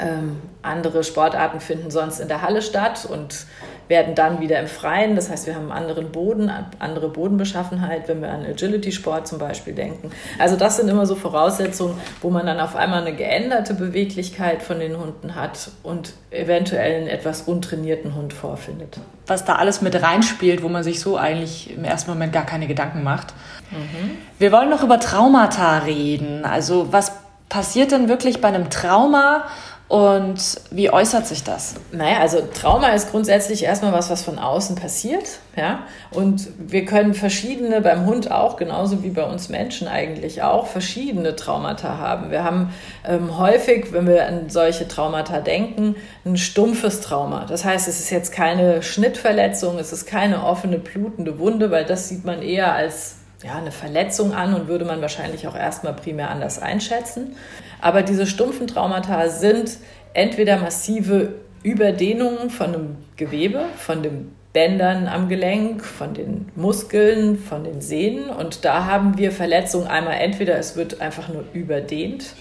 Ähm, 0.00 0.40
andere 0.62 1.04
Sportarten 1.04 1.60
finden 1.60 1.90
sonst 1.90 2.20
in 2.20 2.28
der 2.28 2.42
Halle 2.42 2.62
statt 2.62 3.06
und 3.10 3.46
werden 3.88 4.14
dann 4.14 4.40
wieder 4.40 4.60
im 4.60 4.66
Freien. 4.66 5.16
Das 5.16 5.30
heißt, 5.30 5.46
wir 5.46 5.54
haben 5.54 5.72
einen 5.72 5.88
anderen 5.88 6.12
Boden, 6.12 6.50
andere 6.78 7.08
Bodenbeschaffenheit, 7.08 8.06
wenn 8.06 8.20
wir 8.20 8.30
an 8.30 8.44
Agility-Sport 8.44 9.26
zum 9.26 9.38
Beispiel 9.38 9.74
denken. 9.74 10.10
Also 10.38 10.56
das 10.56 10.76
sind 10.76 10.88
immer 10.88 11.06
so 11.06 11.14
Voraussetzungen, 11.14 11.98
wo 12.20 12.30
man 12.30 12.46
dann 12.46 12.60
auf 12.60 12.76
einmal 12.76 13.00
eine 13.00 13.16
geänderte 13.16 13.74
Beweglichkeit 13.74 14.62
von 14.62 14.78
den 14.78 14.98
Hunden 14.98 15.34
hat 15.34 15.70
und 15.82 16.12
eventuell 16.30 16.96
einen 16.96 17.08
etwas 17.08 17.42
untrainierten 17.42 18.14
Hund 18.14 18.32
vorfindet. 18.32 18.98
Was 19.26 19.44
da 19.44 19.56
alles 19.56 19.80
mit 19.80 20.00
reinspielt, 20.00 20.62
wo 20.62 20.68
man 20.68 20.82
sich 20.82 21.00
so 21.00 21.16
eigentlich 21.16 21.74
im 21.74 21.84
ersten 21.84 22.10
Moment 22.10 22.32
gar 22.32 22.44
keine 22.44 22.66
Gedanken 22.66 23.02
macht. 23.02 23.34
Mhm. 23.70 24.18
Wir 24.38 24.52
wollen 24.52 24.70
noch 24.70 24.82
über 24.82 25.00
Traumata 25.00 25.78
reden. 25.78 26.44
Also 26.44 26.92
was 26.92 27.12
passiert 27.48 27.92
denn 27.92 28.08
wirklich 28.08 28.40
bei 28.40 28.48
einem 28.48 28.70
Trauma? 28.70 29.44
Und 29.88 30.60
wie 30.70 30.90
äußert 30.90 31.26
sich 31.26 31.44
das? 31.44 31.76
Naja, 31.92 32.18
also 32.18 32.42
Trauma 32.52 32.88
ist 32.88 33.10
grundsätzlich 33.10 33.64
erstmal 33.64 33.92
was, 33.94 34.10
was 34.10 34.22
von 34.22 34.38
außen 34.38 34.76
passiert. 34.76 35.38
Ja? 35.56 35.84
Und 36.10 36.46
wir 36.58 36.84
können 36.84 37.14
verschiedene, 37.14 37.80
beim 37.80 38.04
Hund 38.04 38.30
auch, 38.30 38.58
genauso 38.58 39.02
wie 39.02 39.08
bei 39.08 39.24
uns 39.24 39.48
Menschen 39.48 39.88
eigentlich 39.88 40.42
auch, 40.42 40.66
verschiedene 40.66 41.36
Traumata 41.36 41.96
haben. 41.96 42.30
Wir 42.30 42.44
haben 42.44 42.74
ähm, 43.06 43.38
häufig, 43.38 43.94
wenn 43.94 44.06
wir 44.06 44.26
an 44.26 44.50
solche 44.50 44.86
Traumata 44.86 45.40
denken, 45.40 45.96
ein 46.26 46.36
stumpfes 46.36 47.00
Trauma. 47.00 47.46
Das 47.48 47.64
heißt, 47.64 47.88
es 47.88 47.98
ist 47.98 48.10
jetzt 48.10 48.30
keine 48.30 48.82
Schnittverletzung, 48.82 49.78
es 49.78 49.94
ist 49.94 50.04
keine 50.04 50.44
offene, 50.44 50.78
blutende 50.78 51.38
Wunde, 51.38 51.70
weil 51.70 51.86
das 51.86 52.10
sieht 52.10 52.26
man 52.26 52.42
eher 52.42 52.74
als 52.74 53.17
ja, 53.42 53.54
eine 53.56 53.70
Verletzung 53.70 54.34
an 54.34 54.54
und 54.54 54.68
würde 54.68 54.84
man 54.84 55.00
wahrscheinlich 55.00 55.46
auch 55.46 55.56
erstmal 55.56 55.94
primär 55.94 56.30
anders 56.30 56.60
einschätzen. 56.60 57.36
Aber 57.80 58.02
diese 58.02 58.26
stumpfen 58.26 58.66
Traumata 58.66 59.28
sind 59.28 59.78
entweder 60.12 60.58
massive 60.58 61.34
Überdehnungen 61.62 62.50
von 62.50 62.74
einem 62.74 62.96
Gewebe, 63.16 63.64
von 63.76 64.02
den 64.02 64.32
Bändern 64.52 65.06
am 65.06 65.28
Gelenk, 65.28 65.84
von 65.84 66.14
den 66.14 66.48
Muskeln, 66.56 67.38
von 67.38 67.64
den 67.64 67.80
Sehnen. 67.80 68.30
Und 68.30 68.64
da 68.64 68.86
haben 68.86 69.18
wir 69.18 69.30
Verletzungen 69.30 69.86
einmal 69.86 70.14
entweder 70.14 70.58
es 70.58 70.76
wird 70.76 71.00
einfach 71.00 71.28
nur 71.28 71.44
überdehnt 71.52 72.34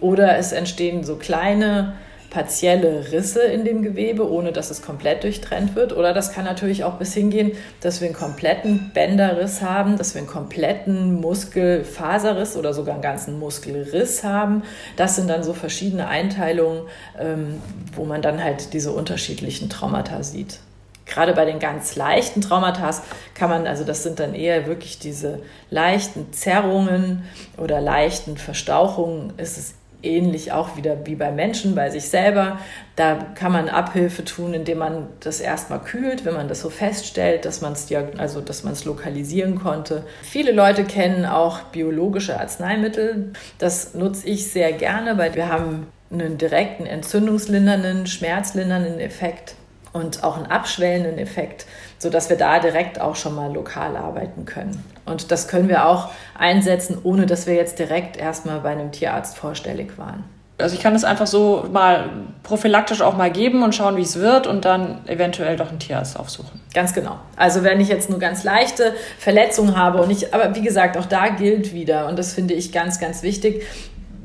oder 0.00 0.38
es 0.38 0.52
entstehen 0.52 1.02
so 1.02 1.16
kleine 1.16 1.94
partielle 2.30 3.10
Risse 3.10 3.42
in 3.42 3.64
dem 3.64 3.82
Gewebe, 3.82 4.30
ohne 4.30 4.52
dass 4.52 4.70
es 4.70 4.82
komplett 4.82 5.24
durchtrennt 5.24 5.74
wird. 5.74 5.96
Oder 5.96 6.12
das 6.12 6.32
kann 6.32 6.44
natürlich 6.44 6.84
auch 6.84 6.94
bis 6.94 7.14
hingehen, 7.14 7.52
dass 7.80 8.00
wir 8.00 8.08
einen 8.08 8.16
kompletten 8.16 8.90
Bänderriss 8.92 9.62
haben, 9.62 9.96
dass 9.96 10.14
wir 10.14 10.20
einen 10.20 10.28
kompletten 10.28 11.20
Muskelfaserriss 11.20 12.56
oder 12.56 12.74
sogar 12.74 12.94
einen 12.94 13.02
ganzen 13.02 13.38
Muskelriss 13.38 14.24
haben. 14.24 14.62
Das 14.96 15.16
sind 15.16 15.28
dann 15.28 15.42
so 15.42 15.54
verschiedene 15.54 16.08
Einteilungen, 16.08 16.82
ähm, 17.18 17.62
wo 17.94 18.04
man 18.04 18.20
dann 18.20 18.42
halt 18.42 18.72
diese 18.74 18.92
unterschiedlichen 18.92 19.70
Traumata 19.70 20.22
sieht. 20.22 20.60
Gerade 21.06 21.32
bei 21.32 21.46
den 21.46 21.58
ganz 21.58 21.96
leichten 21.96 22.42
Traumata 22.42 22.90
kann 23.32 23.48
man, 23.48 23.66
also 23.66 23.82
das 23.82 24.02
sind 24.02 24.20
dann 24.20 24.34
eher 24.34 24.66
wirklich 24.66 24.98
diese 24.98 25.40
leichten 25.70 26.34
Zerrungen 26.34 27.24
oder 27.56 27.80
leichten 27.80 28.36
Verstauchungen, 28.36 29.32
ist 29.38 29.56
es 29.56 29.74
ähnlich 30.02 30.52
auch 30.52 30.76
wieder 30.76 31.06
wie 31.06 31.14
bei 31.14 31.30
Menschen, 31.30 31.74
bei 31.74 31.90
sich 31.90 32.08
selber. 32.08 32.58
Da 32.96 33.14
kann 33.34 33.52
man 33.52 33.68
Abhilfe 33.68 34.24
tun, 34.24 34.54
indem 34.54 34.78
man 34.78 35.08
das 35.20 35.40
erstmal 35.40 35.80
kühlt, 35.80 36.24
wenn 36.24 36.34
man 36.34 36.48
das 36.48 36.60
so 36.60 36.70
feststellt, 36.70 37.44
dass 37.44 37.60
man 37.60 37.72
es 37.72 37.92
also 38.18 38.42
lokalisieren 38.84 39.58
konnte. 39.58 40.04
Viele 40.22 40.52
Leute 40.52 40.84
kennen 40.84 41.24
auch 41.26 41.62
biologische 41.64 42.38
Arzneimittel. 42.38 43.32
Das 43.58 43.94
nutze 43.94 44.28
ich 44.28 44.50
sehr 44.50 44.72
gerne, 44.72 45.18
weil 45.18 45.34
wir 45.34 45.48
haben 45.48 45.86
einen 46.10 46.38
direkten 46.38 46.86
entzündungslindernden, 46.86 48.06
schmerzlindernden 48.06 49.00
Effekt 49.00 49.54
und 49.92 50.22
auch 50.24 50.36
einen 50.36 50.46
abschwellenden 50.46 51.18
Effekt, 51.18 51.66
sodass 51.98 52.30
wir 52.30 52.36
da 52.36 52.58
direkt 52.58 53.00
auch 53.00 53.16
schon 53.16 53.34
mal 53.34 53.52
lokal 53.52 53.96
arbeiten 53.96 54.44
können. 54.44 54.84
Und 55.04 55.30
das 55.30 55.48
können 55.48 55.68
wir 55.68 55.86
auch 55.86 56.10
einsetzen, 56.38 56.98
ohne 57.02 57.26
dass 57.26 57.46
wir 57.46 57.54
jetzt 57.54 57.78
direkt 57.78 58.16
erstmal 58.16 58.60
bei 58.60 58.70
einem 58.70 58.92
Tierarzt 58.92 59.36
vorstellig 59.36 59.98
waren. 59.98 60.24
Also 60.60 60.74
ich 60.74 60.82
kann 60.82 60.94
es 60.96 61.04
einfach 61.04 61.28
so 61.28 61.66
mal 61.72 62.10
prophylaktisch 62.42 63.00
auch 63.00 63.16
mal 63.16 63.30
geben 63.30 63.62
und 63.62 63.76
schauen, 63.76 63.96
wie 63.96 64.02
es 64.02 64.18
wird 64.18 64.48
und 64.48 64.64
dann 64.64 65.06
eventuell 65.06 65.56
doch 65.56 65.68
einen 65.68 65.78
Tierarzt 65.78 66.18
aufsuchen. 66.18 66.60
Ganz 66.74 66.92
genau. 66.94 67.20
Also 67.36 67.62
wenn 67.62 67.80
ich 67.80 67.88
jetzt 67.88 68.10
nur 68.10 68.18
ganz 68.18 68.42
leichte 68.42 68.92
Verletzungen 69.18 69.76
habe 69.76 70.02
und 70.02 70.10
ich, 70.10 70.34
aber 70.34 70.56
wie 70.56 70.62
gesagt, 70.62 70.96
auch 70.96 71.06
da 71.06 71.28
gilt 71.28 71.72
wieder 71.72 72.08
und 72.08 72.18
das 72.18 72.32
finde 72.32 72.54
ich 72.54 72.72
ganz, 72.72 72.98
ganz 72.98 73.22
wichtig, 73.22 73.62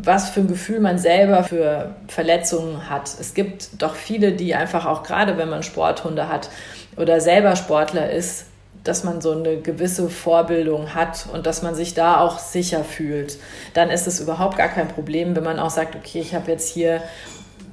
was 0.04 0.30
für 0.30 0.42
ein 0.42 0.48
Gefühl 0.48 0.80
man 0.80 0.98
selber 0.98 1.44
für 1.44 1.96
Verletzungen 2.08 2.90
hat. 2.90 3.10
Es 3.20 3.34
gibt 3.34 3.82
doch 3.82 3.96
viele, 3.96 4.34
die 4.34 4.56
einfach 4.56 4.86
auch 4.86 5.04
gerade, 5.04 5.38
wenn 5.38 5.50
man 5.50 5.64
Sporthunde 5.64 6.28
hat 6.28 6.50
oder 6.98 7.22
selber 7.22 7.56
Sportler 7.56 8.12
ist, 8.12 8.46
dass 8.84 9.06
man 9.06 9.22
so 9.22 9.32
eine 9.32 9.58
gewisse 9.58 10.10
Vorbildung 10.10 10.94
hat 10.94 11.28
und 11.32 11.46
dass 11.46 11.62
man 11.62 11.74
sich 11.74 11.94
da 11.94 12.20
auch 12.20 12.38
sicher 12.38 12.84
fühlt. 12.84 13.38
Dann 13.74 13.90
ist 13.90 14.08
es 14.08 14.20
überhaupt 14.20 14.58
gar 14.58 14.68
kein 14.68 14.90
Problem, 14.90 15.36
wenn 15.36 15.44
man 15.44 15.58
auch 15.60 15.70
sagt, 15.70 15.96
okay, 15.96 16.20
ich 16.20 16.36
habe 16.36 16.52
jetzt 16.52 16.70
hier 16.70 17.02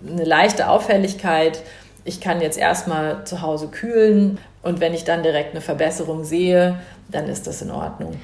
eine 0.07 0.25
leichte 0.25 0.69
Auffälligkeit, 0.69 1.63
ich 2.05 2.21
kann 2.21 2.41
jetzt 2.41 2.59
erstmal 2.59 3.25
zu 3.25 3.43
Hause 3.43 3.69
kühlen 3.69 4.39
und 4.63 4.81
wenn 4.81 4.95
ich 4.95 5.05
dann 5.05 5.23
direkt 5.23 5.51
eine 5.51 5.61
Verbesserung 5.61 6.25
sehe, 6.25 6.79
dann 7.09 7.29
ist 7.29 7.47
das 7.47 7.61
in 7.61 7.71
Ordnung. 7.71 8.17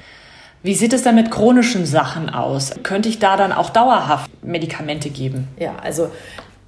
Wie 0.67 0.75
sieht 0.75 0.91
es 0.91 1.01
dann 1.01 1.15
mit 1.15 1.31
chronischen 1.31 1.85
Sachen 1.85 2.29
aus? 2.29 2.71
Könnte 2.83 3.07
ich 3.07 3.19
da 3.19 3.37
dann 3.37 3.53
auch 3.53 3.69
dauerhaft 3.69 4.29
Medikamente 4.43 5.09
geben? 5.09 5.47
Ja, 5.57 5.77
also 5.81 6.09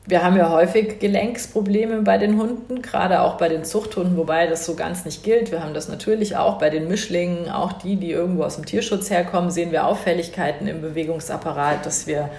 wir 0.07 0.23
haben 0.23 0.37
ja 0.37 0.51
häufig 0.51 0.99
Gelenksprobleme 0.99 2.03
bei 2.03 2.17
den 2.17 2.39
Hunden, 2.39 2.81
gerade 2.81 3.19
auch 3.19 3.35
bei 3.35 3.49
den 3.49 3.65
Zuchthunden, 3.65 4.15
wobei 4.15 4.47
das 4.47 4.65
so 4.65 4.75
ganz 4.75 5.03
nicht 5.03 5.25
gilt. 5.25 5.51
Wir 5.51 5.61
haben 5.61 5.73
das 5.73 5.89
natürlich 5.89 6.37
auch 6.37 6.59
bei 6.59 6.69
den 6.69 6.87
Mischlingen, 6.87 7.49
auch 7.49 7.73
die, 7.73 7.97
die 7.97 8.11
irgendwo 8.11 8.43
aus 8.43 8.55
dem 8.55 8.65
Tierschutz 8.65 9.09
herkommen, 9.09 9.51
sehen 9.51 9.73
wir 9.73 9.85
Auffälligkeiten 9.85 10.69
im 10.69 10.79
Bewegungsapparat, 10.79 11.85
dass 11.85 12.07
wir 12.07 12.29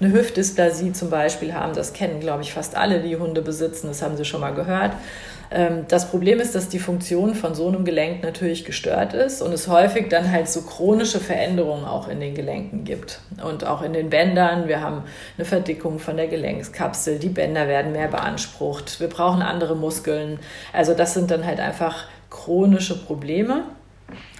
eine 0.00 0.12
Hüftdysplasie 0.12 0.92
zum 0.92 1.10
Beispiel 1.10 1.52
haben. 1.52 1.74
Das 1.74 1.94
kennen, 1.94 2.20
glaube 2.20 2.42
ich, 2.42 2.52
fast 2.52 2.76
alle, 2.76 3.00
die 3.00 3.16
Hunde 3.16 3.42
besitzen. 3.42 3.88
Das 3.88 4.02
haben 4.02 4.16
sie 4.16 4.24
schon 4.24 4.40
mal 4.40 4.54
gehört. 4.54 4.92
Ähm, 5.50 5.86
das 5.88 6.10
Problem 6.10 6.40
ist, 6.40 6.54
dass 6.54 6.68
die 6.68 6.78
Funktion 6.78 7.34
von 7.34 7.54
so 7.54 7.68
einem 7.68 7.84
Gelenk 7.84 8.22
natürlich 8.22 8.64
gestört 8.64 9.14
ist 9.14 9.40
und 9.40 9.52
es 9.52 9.68
häufig 9.68 10.08
dann 10.08 10.30
halt 10.30 10.48
so 10.48 10.62
chronische 10.62 11.20
Veränderungen 11.20 11.84
auch 11.84 12.08
in 12.08 12.20
den 12.20 12.34
Gelenken 12.34 12.84
gibt 12.84 13.20
und 13.42 13.66
auch 13.66 13.82
in 13.82 13.92
den 13.92 14.10
Bändern. 14.10 14.68
Wir 14.68 14.80
haben 14.80 15.04
eine 15.36 15.44
Verdickung 15.44 15.98
von 15.98 16.16
der 16.16 16.28
Gelenkskapsel, 16.28 17.18
die 17.18 17.30
Bänder 17.30 17.66
werden 17.68 17.92
mehr 17.92 18.08
beansprucht, 18.08 19.00
wir 19.00 19.08
brauchen 19.08 19.42
andere 19.42 19.74
Muskeln. 19.74 20.38
Also 20.72 20.94
das 20.94 21.14
sind 21.14 21.30
dann 21.30 21.46
halt 21.46 21.60
einfach 21.60 22.04
chronische 22.30 23.02
Probleme. 23.04 23.64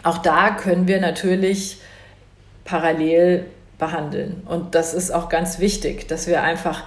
Auch 0.03 0.19
da 0.19 0.51
können 0.51 0.89
wir 0.89 1.01
natürlich 1.01 1.79
parallel 2.65 3.47
behandeln. 3.79 4.43
Und 4.47 4.75
das 4.75 4.93
ist 4.93 5.11
auch 5.11 5.29
ganz 5.29 5.59
wichtig, 5.59 6.09
dass 6.09 6.27
wir 6.27 6.43
einfach 6.43 6.85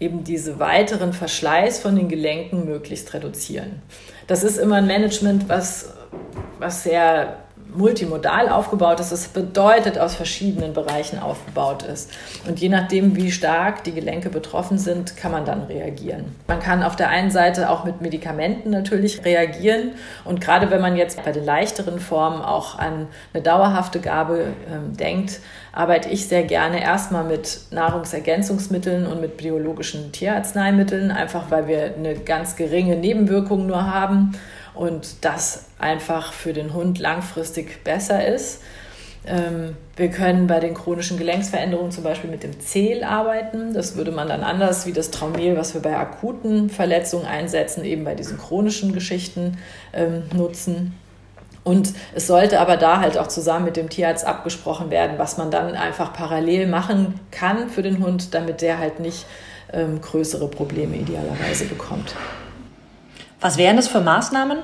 eben 0.00 0.24
diese 0.24 0.58
weiteren 0.58 1.12
Verschleiß 1.12 1.80
von 1.80 1.96
den 1.96 2.08
Gelenken 2.08 2.64
möglichst 2.64 3.14
reduzieren. 3.14 3.82
Das 4.26 4.42
ist 4.42 4.58
immer 4.58 4.76
ein 4.76 4.86
Management, 4.86 5.48
was, 5.48 5.94
was 6.58 6.82
sehr 6.82 7.43
multimodal 7.74 8.48
aufgebaut 8.48 9.00
ist. 9.00 9.12
Das 9.12 9.28
bedeutet, 9.28 9.98
aus 9.98 10.14
verschiedenen 10.14 10.72
Bereichen 10.72 11.18
aufgebaut 11.18 11.82
ist. 11.82 12.10
Und 12.46 12.60
je 12.60 12.68
nachdem, 12.68 13.16
wie 13.16 13.30
stark 13.30 13.84
die 13.84 13.92
Gelenke 13.92 14.30
betroffen 14.30 14.78
sind, 14.78 15.16
kann 15.16 15.32
man 15.32 15.44
dann 15.44 15.64
reagieren. 15.64 16.34
Man 16.46 16.60
kann 16.60 16.82
auf 16.82 16.96
der 16.96 17.08
einen 17.08 17.30
Seite 17.30 17.70
auch 17.70 17.84
mit 17.84 18.00
Medikamenten 18.00 18.70
natürlich 18.70 19.24
reagieren. 19.24 19.92
Und 20.24 20.40
gerade 20.40 20.70
wenn 20.70 20.80
man 20.80 20.96
jetzt 20.96 21.22
bei 21.24 21.32
den 21.32 21.44
leichteren 21.44 21.98
Formen 21.98 22.42
auch 22.42 22.78
an 22.78 23.08
eine 23.32 23.42
dauerhafte 23.42 24.00
Gabe 24.00 24.38
äh, 24.40 24.96
denkt, 24.96 25.40
arbeite 25.72 26.08
ich 26.08 26.28
sehr 26.28 26.44
gerne 26.44 26.82
erstmal 26.82 27.24
mit 27.24 27.60
Nahrungsergänzungsmitteln 27.70 29.06
und 29.06 29.20
mit 29.20 29.36
biologischen 29.36 30.12
Tierarzneimitteln, 30.12 31.10
einfach 31.10 31.50
weil 31.50 31.66
wir 31.66 31.94
eine 31.96 32.14
ganz 32.14 32.56
geringe 32.56 32.96
Nebenwirkung 32.96 33.66
nur 33.66 33.92
haben 33.92 34.34
und 34.74 35.24
das 35.24 35.66
einfach 35.78 36.32
für 36.32 36.52
den 36.52 36.74
Hund 36.74 36.98
langfristig 36.98 37.84
besser 37.84 38.26
ist. 38.26 38.60
Ähm, 39.26 39.76
wir 39.96 40.10
können 40.10 40.46
bei 40.46 40.60
den 40.60 40.74
chronischen 40.74 41.16
Gelenksveränderungen 41.16 41.92
zum 41.92 42.04
Beispiel 42.04 42.30
mit 42.30 42.42
dem 42.42 42.60
Zehl 42.60 43.04
arbeiten. 43.04 43.72
Das 43.72 43.96
würde 43.96 44.10
man 44.10 44.28
dann 44.28 44.42
anders 44.42 44.86
wie 44.86 44.92
das 44.92 45.10
Traumel, 45.10 45.56
was 45.56 45.74
wir 45.74 45.80
bei 45.80 45.96
akuten 45.96 46.68
Verletzungen 46.68 47.26
einsetzen, 47.26 47.84
eben 47.84 48.04
bei 48.04 48.14
diesen 48.14 48.38
chronischen 48.38 48.92
Geschichten 48.92 49.56
ähm, 49.92 50.24
nutzen. 50.34 50.94
Und 51.62 51.94
es 52.14 52.26
sollte 52.26 52.60
aber 52.60 52.76
da 52.76 53.00
halt 53.00 53.16
auch 53.16 53.28
zusammen 53.28 53.64
mit 53.64 53.78
dem 53.78 53.88
Tierarzt 53.88 54.26
abgesprochen 54.26 54.90
werden, 54.90 55.16
was 55.16 55.38
man 55.38 55.50
dann 55.50 55.74
einfach 55.74 56.12
parallel 56.12 56.66
machen 56.66 57.18
kann 57.30 57.70
für 57.70 57.82
den 57.82 58.04
Hund, 58.04 58.34
damit 58.34 58.60
der 58.60 58.78
halt 58.78 59.00
nicht 59.00 59.24
ähm, 59.72 60.02
größere 60.02 60.48
Probleme 60.48 60.96
idealerweise 60.96 61.64
bekommt. 61.64 62.14
Was 63.44 63.58
wären 63.58 63.76
das 63.76 63.88
für 63.88 64.00
Maßnahmen? 64.00 64.60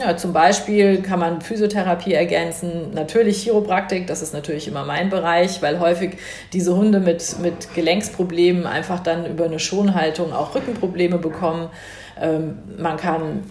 Ja, 0.00 0.16
zum 0.16 0.32
Beispiel 0.32 1.00
kann 1.00 1.20
man 1.20 1.40
Physiotherapie 1.40 2.12
ergänzen, 2.12 2.90
natürlich 2.92 3.44
Chiropraktik, 3.44 4.08
das 4.08 4.20
ist 4.20 4.34
natürlich 4.34 4.66
immer 4.66 4.84
mein 4.84 5.10
Bereich, 5.10 5.62
weil 5.62 5.78
häufig 5.78 6.16
diese 6.52 6.74
Hunde 6.74 6.98
mit, 6.98 7.38
mit 7.38 7.72
Gelenksproblemen 7.72 8.66
einfach 8.66 8.98
dann 8.98 9.26
über 9.26 9.44
eine 9.44 9.60
Schonhaltung 9.60 10.32
auch 10.32 10.56
Rückenprobleme 10.56 11.18
bekommen. 11.18 11.68
Ähm, 12.20 12.58
man 12.78 12.96
kann 12.96 13.44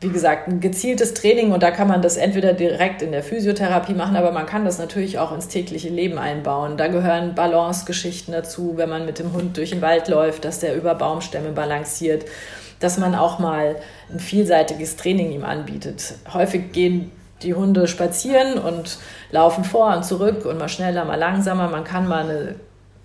wie 0.00 0.08
gesagt, 0.08 0.48
ein 0.48 0.60
gezieltes 0.60 1.14
Training 1.14 1.52
und 1.52 1.62
da 1.62 1.70
kann 1.70 1.88
man 1.88 2.02
das 2.02 2.16
entweder 2.16 2.52
direkt 2.52 3.00
in 3.00 3.12
der 3.12 3.22
Physiotherapie 3.22 3.94
machen, 3.94 4.16
aber 4.16 4.30
man 4.30 4.44
kann 4.44 4.64
das 4.64 4.78
natürlich 4.78 5.18
auch 5.18 5.32
ins 5.32 5.48
tägliche 5.48 5.88
Leben 5.88 6.18
einbauen. 6.18 6.76
Da 6.76 6.88
gehören 6.88 7.34
Balancegeschichten 7.34 8.34
dazu, 8.34 8.74
wenn 8.76 8.90
man 8.90 9.06
mit 9.06 9.18
dem 9.18 9.32
Hund 9.32 9.56
durch 9.56 9.70
den 9.70 9.80
Wald 9.80 10.08
läuft, 10.08 10.44
dass 10.44 10.60
der 10.60 10.76
über 10.76 10.94
Baumstämme 10.94 11.52
balanciert 11.52 12.26
dass 12.80 12.98
man 12.98 13.14
auch 13.14 13.38
mal 13.38 13.76
ein 14.12 14.20
vielseitiges 14.20 14.96
Training 14.96 15.32
ihm 15.32 15.44
anbietet. 15.44 16.14
Häufig 16.32 16.72
gehen 16.72 17.10
die 17.42 17.54
Hunde 17.54 17.86
spazieren 17.86 18.58
und 18.58 18.98
laufen 19.30 19.64
vor 19.64 19.94
und 19.94 20.04
zurück 20.04 20.44
und 20.44 20.58
mal 20.58 20.68
schneller, 20.68 21.04
mal 21.04 21.18
langsamer. 21.18 21.68
Man 21.68 21.84
kann 21.84 22.08
mal 22.08 22.24
eine 22.24 22.54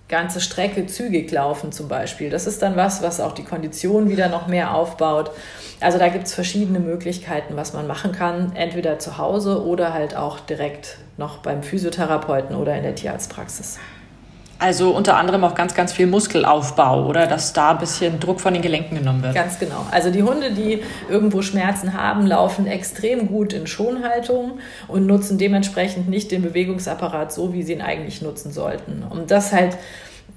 ganze 0.08 0.40
Strecke 0.40 0.86
zügig 0.86 1.30
laufen 1.30 1.72
zum 1.72 1.88
Beispiel. 1.88 2.28
Das 2.28 2.46
ist 2.46 2.60
dann 2.60 2.76
was, 2.76 3.02
was 3.02 3.20
auch 3.20 3.32
die 3.32 3.44
Kondition 3.44 4.10
wieder 4.10 4.28
noch 4.28 4.46
mehr 4.46 4.74
aufbaut. 4.74 5.30
Also 5.80 5.98
da 5.98 6.08
gibt 6.08 6.26
es 6.26 6.34
verschiedene 6.34 6.80
Möglichkeiten, 6.80 7.56
was 7.56 7.72
man 7.72 7.86
machen 7.86 8.12
kann, 8.12 8.52
entweder 8.54 8.98
zu 8.98 9.16
Hause 9.18 9.64
oder 9.64 9.94
halt 9.94 10.14
auch 10.14 10.38
direkt 10.40 10.98
noch 11.16 11.38
beim 11.38 11.62
Physiotherapeuten 11.62 12.54
oder 12.56 12.76
in 12.76 12.82
der 12.82 12.94
Tierarztpraxis. 12.94 13.78
Also 14.62 14.94
unter 14.94 15.16
anderem 15.16 15.42
auch 15.42 15.56
ganz, 15.56 15.74
ganz 15.74 15.92
viel 15.92 16.06
Muskelaufbau 16.06 17.06
oder 17.06 17.26
dass 17.26 17.52
da 17.52 17.72
ein 17.72 17.78
bisschen 17.78 18.20
Druck 18.20 18.40
von 18.40 18.54
den 18.54 18.62
Gelenken 18.62 18.94
genommen 18.94 19.20
wird. 19.20 19.34
Ganz 19.34 19.58
genau. 19.58 19.84
Also 19.90 20.10
die 20.10 20.22
Hunde, 20.22 20.52
die 20.52 20.84
irgendwo 21.10 21.42
Schmerzen 21.42 21.94
haben, 21.94 22.28
laufen 22.28 22.68
extrem 22.68 23.26
gut 23.26 23.52
in 23.52 23.66
Schonhaltung 23.66 24.60
und 24.86 25.06
nutzen 25.06 25.36
dementsprechend 25.36 26.08
nicht 26.08 26.30
den 26.30 26.42
Bewegungsapparat 26.42 27.32
so, 27.32 27.52
wie 27.52 27.64
sie 27.64 27.72
ihn 27.72 27.82
eigentlich 27.82 28.22
nutzen 28.22 28.52
sollten. 28.52 29.02
Um 29.10 29.26
das 29.26 29.52
halt 29.52 29.76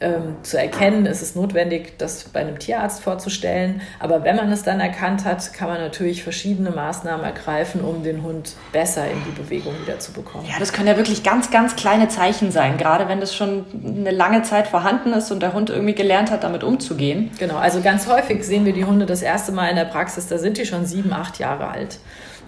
ähm, 0.01 0.35
zu 0.43 0.59
erkennen, 0.59 1.05
ist 1.05 1.21
es 1.21 1.35
notwendig, 1.35 1.97
das 1.97 2.25
bei 2.25 2.41
einem 2.41 2.59
Tierarzt 2.59 3.01
vorzustellen. 3.01 3.81
Aber 3.99 4.23
wenn 4.23 4.35
man 4.35 4.51
es 4.51 4.63
dann 4.63 4.79
erkannt 4.81 5.23
hat, 5.23 5.53
kann 5.53 5.69
man 5.69 5.79
natürlich 5.79 6.21
verschiedene 6.21 6.71
Maßnahmen 6.71 7.25
ergreifen, 7.25 7.81
um 7.81 8.03
den 8.03 8.21
Hund 8.23 8.55
besser 8.73 9.09
in 9.09 9.23
die 9.23 9.31
Bewegung 9.31 9.73
wieder 9.81 9.97
zu 9.99 10.11
bekommen. 10.11 10.45
Ja, 10.47 10.59
das 10.59 10.73
können 10.73 10.87
ja 10.87 10.97
wirklich 10.97 11.23
ganz, 11.23 11.49
ganz 11.49 11.75
kleine 11.75 12.09
Zeichen 12.09 12.51
sein, 12.51 12.77
gerade 12.77 13.07
wenn 13.07 13.21
das 13.21 13.33
schon 13.33 13.65
eine 13.85 14.11
lange 14.11 14.43
Zeit 14.43 14.67
vorhanden 14.67 15.13
ist 15.13 15.31
und 15.31 15.41
der 15.41 15.53
Hund 15.53 15.69
irgendwie 15.69 15.95
gelernt 15.95 16.29
hat, 16.29 16.43
damit 16.43 16.63
umzugehen. 16.63 17.31
Genau, 17.39 17.55
also 17.55 17.81
ganz 17.81 18.07
häufig 18.07 18.43
sehen 18.43 18.65
wir 18.65 18.73
die 18.73 18.85
Hunde 18.85 19.05
das 19.05 19.21
erste 19.21 19.53
Mal 19.53 19.69
in 19.69 19.77
der 19.77 19.85
Praxis, 19.85 20.27
da 20.27 20.37
sind 20.37 20.57
die 20.57 20.65
schon 20.65 20.85
sieben, 20.85 21.13
acht 21.13 21.39
Jahre 21.39 21.69
alt. 21.69 21.99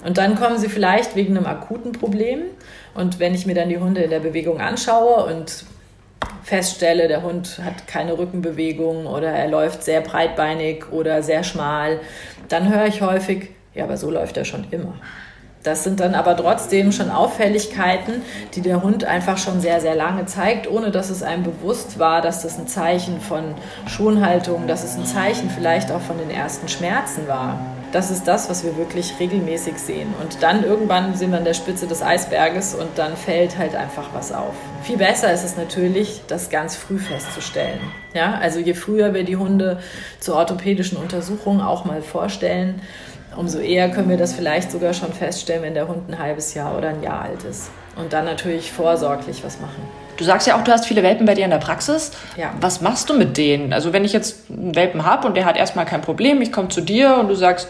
Und 0.03 0.17
dann 0.17 0.35
kommen 0.35 0.57
sie 0.57 0.69
vielleicht 0.69 1.15
wegen 1.15 1.35
einem 1.35 1.45
akuten 1.45 1.91
Problem. 1.91 2.41
Und 2.93 3.19
wenn 3.19 3.33
ich 3.33 3.45
mir 3.45 3.55
dann 3.55 3.69
die 3.69 3.77
Hunde 3.77 4.01
in 4.01 4.09
der 4.09 4.19
Bewegung 4.19 4.59
anschaue 4.59 5.25
und 5.25 5.65
feststelle, 6.47 7.09
der 7.09 7.23
Hund 7.23 7.59
hat 7.63 7.87
keine 7.87 8.17
Rückenbewegung 8.17 9.05
oder 9.05 9.27
er 9.27 9.49
läuft 9.49 9.83
sehr 9.83 9.99
breitbeinig 9.99 10.85
oder 10.93 11.21
sehr 11.21 11.43
schmal, 11.43 11.99
dann 12.47 12.73
höre 12.73 12.85
ich 12.85 13.01
häufig, 13.01 13.49
ja, 13.75 13.83
aber 13.83 13.97
so 13.97 14.09
läuft 14.09 14.37
er 14.37 14.45
schon 14.45 14.65
immer. 14.71 14.93
Das 15.63 15.83
sind 15.83 15.99
dann 15.99 16.15
aber 16.15 16.37
trotzdem 16.37 16.93
schon 16.93 17.09
Auffälligkeiten, 17.11 18.21
die 18.55 18.61
der 18.61 18.81
Hund 18.81 19.03
einfach 19.03 19.37
schon 19.37 19.59
sehr, 19.59 19.81
sehr 19.81 19.95
lange 19.95 20.25
zeigt, 20.25 20.71
ohne 20.71 20.89
dass 20.89 21.09
es 21.09 21.21
einem 21.21 21.43
bewusst 21.43 21.99
war, 21.99 22.21
dass 22.21 22.43
das 22.43 22.57
ein 22.57 22.67
Zeichen 22.67 23.19
von 23.19 23.53
Schonhaltung, 23.85 24.67
dass 24.67 24.85
es 24.85 24.95
ein 24.95 25.05
Zeichen 25.05 25.49
vielleicht 25.49 25.91
auch 25.91 25.99
von 25.99 26.17
den 26.17 26.29
ersten 26.29 26.69
Schmerzen 26.69 27.27
war. 27.27 27.59
Das 27.93 28.11
ist 28.11 28.27
das, 28.27 28.49
was 28.49 28.65
wir 28.65 28.75
wirklich 28.75 29.13
regelmäßig 29.17 29.77
sehen. 29.77 30.13
Und 30.21 30.43
dann 30.43 30.63
irgendwann 30.63 31.15
sind 31.15 31.31
wir 31.31 31.37
an 31.37 31.45
der 31.45 31.53
Spitze 31.53 31.87
des 31.87 32.01
Eisberges 32.01 32.75
und 32.75 32.89
dann 32.97 33.15
fällt 33.15 33.57
halt 33.57 33.75
einfach 33.75 34.09
was 34.13 34.33
auf. 34.33 34.53
Viel 34.83 34.97
besser 34.97 35.31
ist 35.31 35.45
es 35.45 35.55
natürlich, 35.55 36.21
das 36.27 36.49
ganz 36.49 36.75
früh 36.75 36.99
festzustellen. 36.99 37.79
Ja, 38.13 38.37
also 38.41 38.59
je 38.59 38.73
früher 38.73 39.13
wir 39.13 39.23
die 39.23 39.37
Hunde 39.37 39.79
zur 40.19 40.35
orthopädischen 40.35 40.97
Untersuchung 40.97 41.61
auch 41.61 41.85
mal 41.85 42.01
vorstellen, 42.01 42.81
umso 43.37 43.59
eher 43.59 43.89
können 43.89 44.09
wir 44.09 44.17
das 44.17 44.33
vielleicht 44.33 44.71
sogar 44.71 44.93
schon 44.93 45.13
feststellen, 45.13 45.63
wenn 45.63 45.73
der 45.73 45.87
Hund 45.87 46.09
ein 46.09 46.19
halbes 46.19 46.53
Jahr 46.53 46.77
oder 46.77 46.89
ein 46.89 47.01
Jahr 47.01 47.21
alt 47.21 47.43
ist. 47.43 47.69
Und 47.95 48.11
dann 48.11 48.25
natürlich 48.25 48.71
vorsorglich 48.71 49.43
was 49.45 49.61
machen. 49.61 50.06
Du 50.17 50.23
sagst 50.23 50.47
ja 50.47 50.57
auch, 50.57 50.63
du 50.63 50.71
hast 50.71 50.85
viele 50.85 51.03
Welpen 51.03 51.25
bei 51.25 51.35
dir 51.35 51.45
in 51.45 51.51
der 51.51 51.57
Praxis. 51.57 52.11
Ja. 52.35 52.53
Was 52.59 52.81
machst 52.81 53.09
du 53.09 53.13
mit 53.13 53.37
denen? 53.37 53.71
Also 53.71 53.93
wenn 53.93 54.03
ich 54.03 54.13
jetzt 54.13 54.49
einen 54.49 54.75
Welpen 54.75 55.05
habe 55.05 55.27
und 55.27 55.37
der 55.37 55.45
hat 55.45 55.57
erstmal 55.57 55.85
kein 55.85 56.01
Problem, 56.01 56.41
ich 56.41 56.51
komme 56.51 56.69
zu 56.69 56.81
dir 56.81 57.17
und 57.17 57.27
du 57.27 57.35
sagst, 57.35 57.69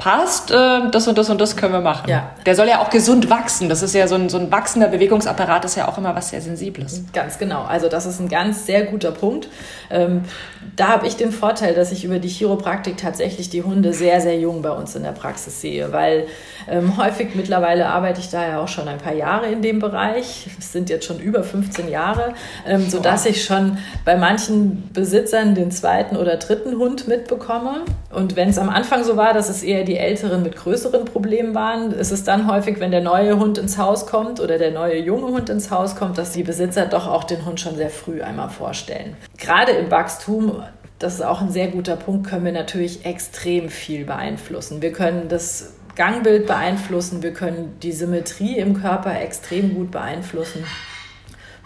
passt, 0.00 0.50
äh, 0.50 0.90
das 0.90 1.06
und 1.08 1.18
das 1.18 1.28
und 1.28 1.40
das 1.42 1.56
können 1.56 1.74
wir 1.74 1.82
machen. 1.82 2.08
Ja. 2.08 2.30
Der 2.46 2.54
soll 2.54 2.66
ja 2.68 2.80
auch 2.80 2.88
gesund 2.88 3.28
wachsen. 3.28 3.68
Das 3.68 3.82
ist 3.82 3.94
ja 3.94 4.08
so 4.08 4.14
ein, 4.14 4.30
so 4.30 4.38
ein 4.38 4.50
wachsender 4.50 4.88
Bewegungsapparat, 4.88 5.66
ist 5.66 5.76
ja 5.76 5.86
auch 5.88 5.98
immer 5.98 6.16
was 6.16 6.30
sehr 6.30 6.40
Sensibles. 6.40 7.04
Ganz 7.12 7.38
genau. 7.38 7.64
Also 7.64 7.88
das 7.88 8.06
ist 8.06 8.18
ein 8.18 8.30
ganz 8.30 8.64
sehr 8.64 8.84
guter 8.84 9.12
Punkt. 9.12 9.48
Ähm, 9.90 10.22
da 10.74 10.88
habe 10.88 11.06
ich 11.06 11.16
den 11.16 11.32
Vorteil, 11.32 11.74
dass 11.74 11.92
ich 11.92 12.04
über 12.04 12.18
die 12.18 12.28
Chiropraktik 12.28 12.96
tatsächlich 12.96 13.50
die 13.50 13.62
Hunde 13.62 13.92
sehr, 13.92 14.22
sehr 14.22 14.38
jung 14.38 14.62
bei 14.62 14.70
uns 14.70 14.96
in 14.96 15.02
der 15.02 15.12
Praxis 15.12 15.60
sehe, 15.60 15.92
weil 15.92 16.26
ähm, 16.66 16.96
häufig 16.96 17.34
mittlerweile 17.34 17.88
arbeite 17.88 18.20
ich 18.20 18.30
da 18.30 18.46
ja 18.46 18.62
auch 18.62 18.68
schon 18.68 18.88
ein 18.88 18.98
paar 18.98 19.14
Jahre 19.14 19.46
in 19.46 19.60
dem 19.60 19.80
Bereich. 19.80 20.48
Es 20.58 20.72
sind 20.72 20.88
jetzt 20.88 21.04
schon 21.04 21.18
über 21.18 21.42
15 21.42 21.90
Jahre, 21.90 22.32
ähm, 22.66 22.88
sodass 22.88 23.26
ich 23.26 23.44
schon 23.44 23.76
bei 24.06 24.16
manchen 24.16 24.88
Besitzern 24.94 25.54
den 25.54 25.70
zweiten 25.70 26.16
oder 26.16 26.36
dritten 26.36 26.78
Hund 26.78 27.06
mitbekomme. 27.06 27.82
Und 28.10 28.36
wenn 28.36 28.48
es 28.48 28.56
am 28.56 28.70
Anfang 28.70 29.04
so 29.04 29.16
war, 29.18 29.34
dass 29.34 29.50
es 29.50 29.62
eher 29.62 29.84
die 29.84 29.89
Älteren 29.96 30.42
mit 30.42 30.56
größeren 30.56 31.04
Problemen 31.04 31.54
waren, 31.54 31.92
ist 31.92 32.10
es 32.10 32.24
dann 32.24 32.50
häufig, 32.50 32.80
wenn 32.80 32.90
der 32.90 33.02
neue 33.02 33.38
Hund 33.38 33.58
ins 33.58 33.78
Haus 33.78 34.06
kommt 34.06 34.40
oder 34.40 34.58
der 34.58 34.70
neue 34.70 34.98
junge 34.98 35.28
Hund 35.28 35.50
ins 35.50 35.70
Haus 35.70 35.96
kommt, 35.96 36.18
dass 36.18 36.32
die 36.32 36.42
Besitzer 36.42 36.86
doch 36.86 37.06
auch 37.06 37.24
den 37.24 37.44
Hund 37.44 37.60
schon 37.60 37.76
sehr 37.76 37.90
früh 37.90 38.22
einmal 38.22 38.48
vorstellen. 38.48 39.16
Gerade 39.38 39.72
im 39.72 39.90
Wachstum 39.90 40.62
das 41.00 41.14
ist 41.14 41.22
auch 41.22 41.40
ein 41.40 41.50
sehr 41.50 41.68
guter 41.68 41.96
Punkt, 41.96 42.28
können 42.28 42.44
wir 42.44 42.52
natürlich 42.52 43.06
extrem 43.06 43.70
viel 43.70 44.04
beeinflussen. 44.04 44.82
Wir 44.82 44.92
können 44.92 45.28
das 45.28 45.72
Gangbild 45.96 46.46
beeinflussen, 46.46 47.22
wir 47.22 47.32
können 47.32 47.76
die 47.82 47.92
Symmetrie 47.92 48.58
im 48.58 48.80
Körper 48.80 49.18
extrem 49.18 49.74
gut 49.74 49.90
beeinflussen. 49.90 50.64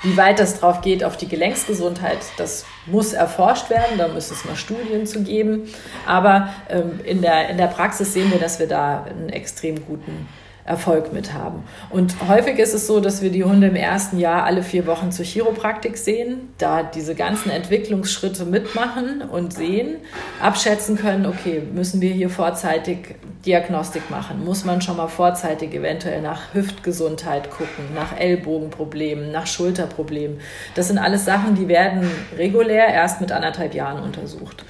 Wie 0.04 0.16
weit 0.16 0.38
das 0.38 0.60
drauf 0.60 0.82
geht 0.82 1.02
auf 1.02 1.16
die 1.16 1.28
Gelenksgesundheit, 1.28 2.18
das 2.36 2.66
muss 2.86 3.14
erforscht 3.14 3.70
werden, 3.70 3.96
da 3.96 4.08
müsste 4.08 4.34
es 4.34 4.44
mal 4.44 4.54
Studien 4.54 5.06
zu 5.06 5.22
geben. 5.22 5.68
Aber 6.06 6.50
ähm, 6.68 7.00
in, 7.04 7.22
der, 7.22 7.48
in 7.48 7.56
der 7.56 7.68
Praxis 7.68 8.12
sehen 8.12 8.30
wir, 8.30 8.38
dass 8.38 8.58
wir 8.58 8.68
da 8.68 9.04
einen 9.04 9.30
extrem 9.30 9.84
guten 9.86 10.28
Erfolg 10.64 11.12
mit 11.12 11.34
haben. 11.34 11.62
Und 11.90 12.14
häufig 12.26 12.58
ist 12.58 12.72
es 12.72 12.86
so, 12.86 12.98
dass 12.98 13.20
wir 13.20 13.30
die 13.30 13.44
Hunde 13.44 13.66
im 13.66 13.76
ersten 13.76 14.18
Jahr 14.18 14.44
alle 14.44 14.62
vier 14.62 14.86
Wochen 14.86 15.12
zur 15.12 15.26
Chiropraktik 15.26 15.98
sehen, 15.98 16.54
da 16.56 16.82
diese 16.82 17.14
ganzen 17.14 17.50
Entwicklungsschritte 17.50 18.46
mitmachen 18.46 19.20
und 19.20 19.52
sehen, 19.52 19.96
abschätzen 20.40 20.96
können, 20.96 21.26
okay, 21.26 21.62
müssen 21.72 22.00
wir 22.00 22.12
hier 22.14 22.30
vorzeitig 22.30 23.16
Diagnostik 23.44 24.08
machen? 24.10 24.42
Muss 24.42 24.64
man 24.64 24.80
schon 24.80 24.96
mal 24.96 25.08
vorzeitig 25.08 25.74
eventuell 25.74 26.22
nach 26.22 26.54
Hüftgesundheit 26.54 27.50
gucken, 27.50 27.94
nach 27.94 28.18
Ellbogenproblemen, 28.18 29.32
nach 29.32 29.46
Schulterproblemen? 29.46 30.40
Das 30.74 30.88
sind 30.88 30.96
alles 30.96 31.26
Sachen, 31.26 31.54
die 31.56 31.68
werden 31.68 32.10
regulär 32.38 32.88
erst 32.88 33.20
mit 33.20 33.32
anderthalb 33.32 33.74
Jahren 33.74 34.02
untersucht. 34.02 34.64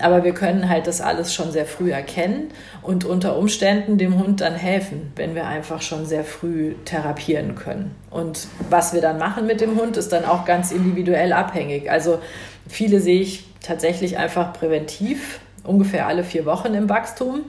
Aber 0.00 0.24
wir 0.24 0.32
können 0.32 0.68
halt 0.68 0.86
das 0.86 1.00
alles 1.00 1.34
schon 1.34 1.52
sehr 1.52 1.66
früh 1.66 1.92
erkennen 1.92 2.48
und 2.82 3.04
unter 3.04 3.36
Umständen 3.36 3.98
dem 3.98 4.18
Hund 4.18 4.40
dann 4.40 4.54
helfen, 4.54 5.12
wenn 5.16 5.34
wir 5.34 5.39
einfach 5.46 5.82
schon 5.82 6.06
sehr 6.06 6.24
früh 6.24 6.74
therapieren 6.84 7.54
können. 7.54 7.94
Und 8.10 8.48
was 8.68 8.92
wir 8.92 9.00
dann 9.00 9.18
machen 9.18 9.46
mit 9.46 9.60
dem 9.60 9.78
Hund, 9.78 9.96
ist 9.96 10.12
dann 10.12 10.24
auch 10.24 10.44
ganz 10.44 10.72
individuell 10.72 11.32
abhängig. 11.32 11.90
Also 11.90 12.20
viele 12.68 13.00
sehe 13.00 13.20
ich 13.20 13.44
tatsächlich 13.60 14.18
einfach 14.18 14.52
präventiv, 14.52 15.40
ungefähr 15.64 16.06
alle 16.06 16.24
vier 16.24 16.46
Wochen 16.46 16.74
im 16.74 16.88
Wachstum. 16.88 17.40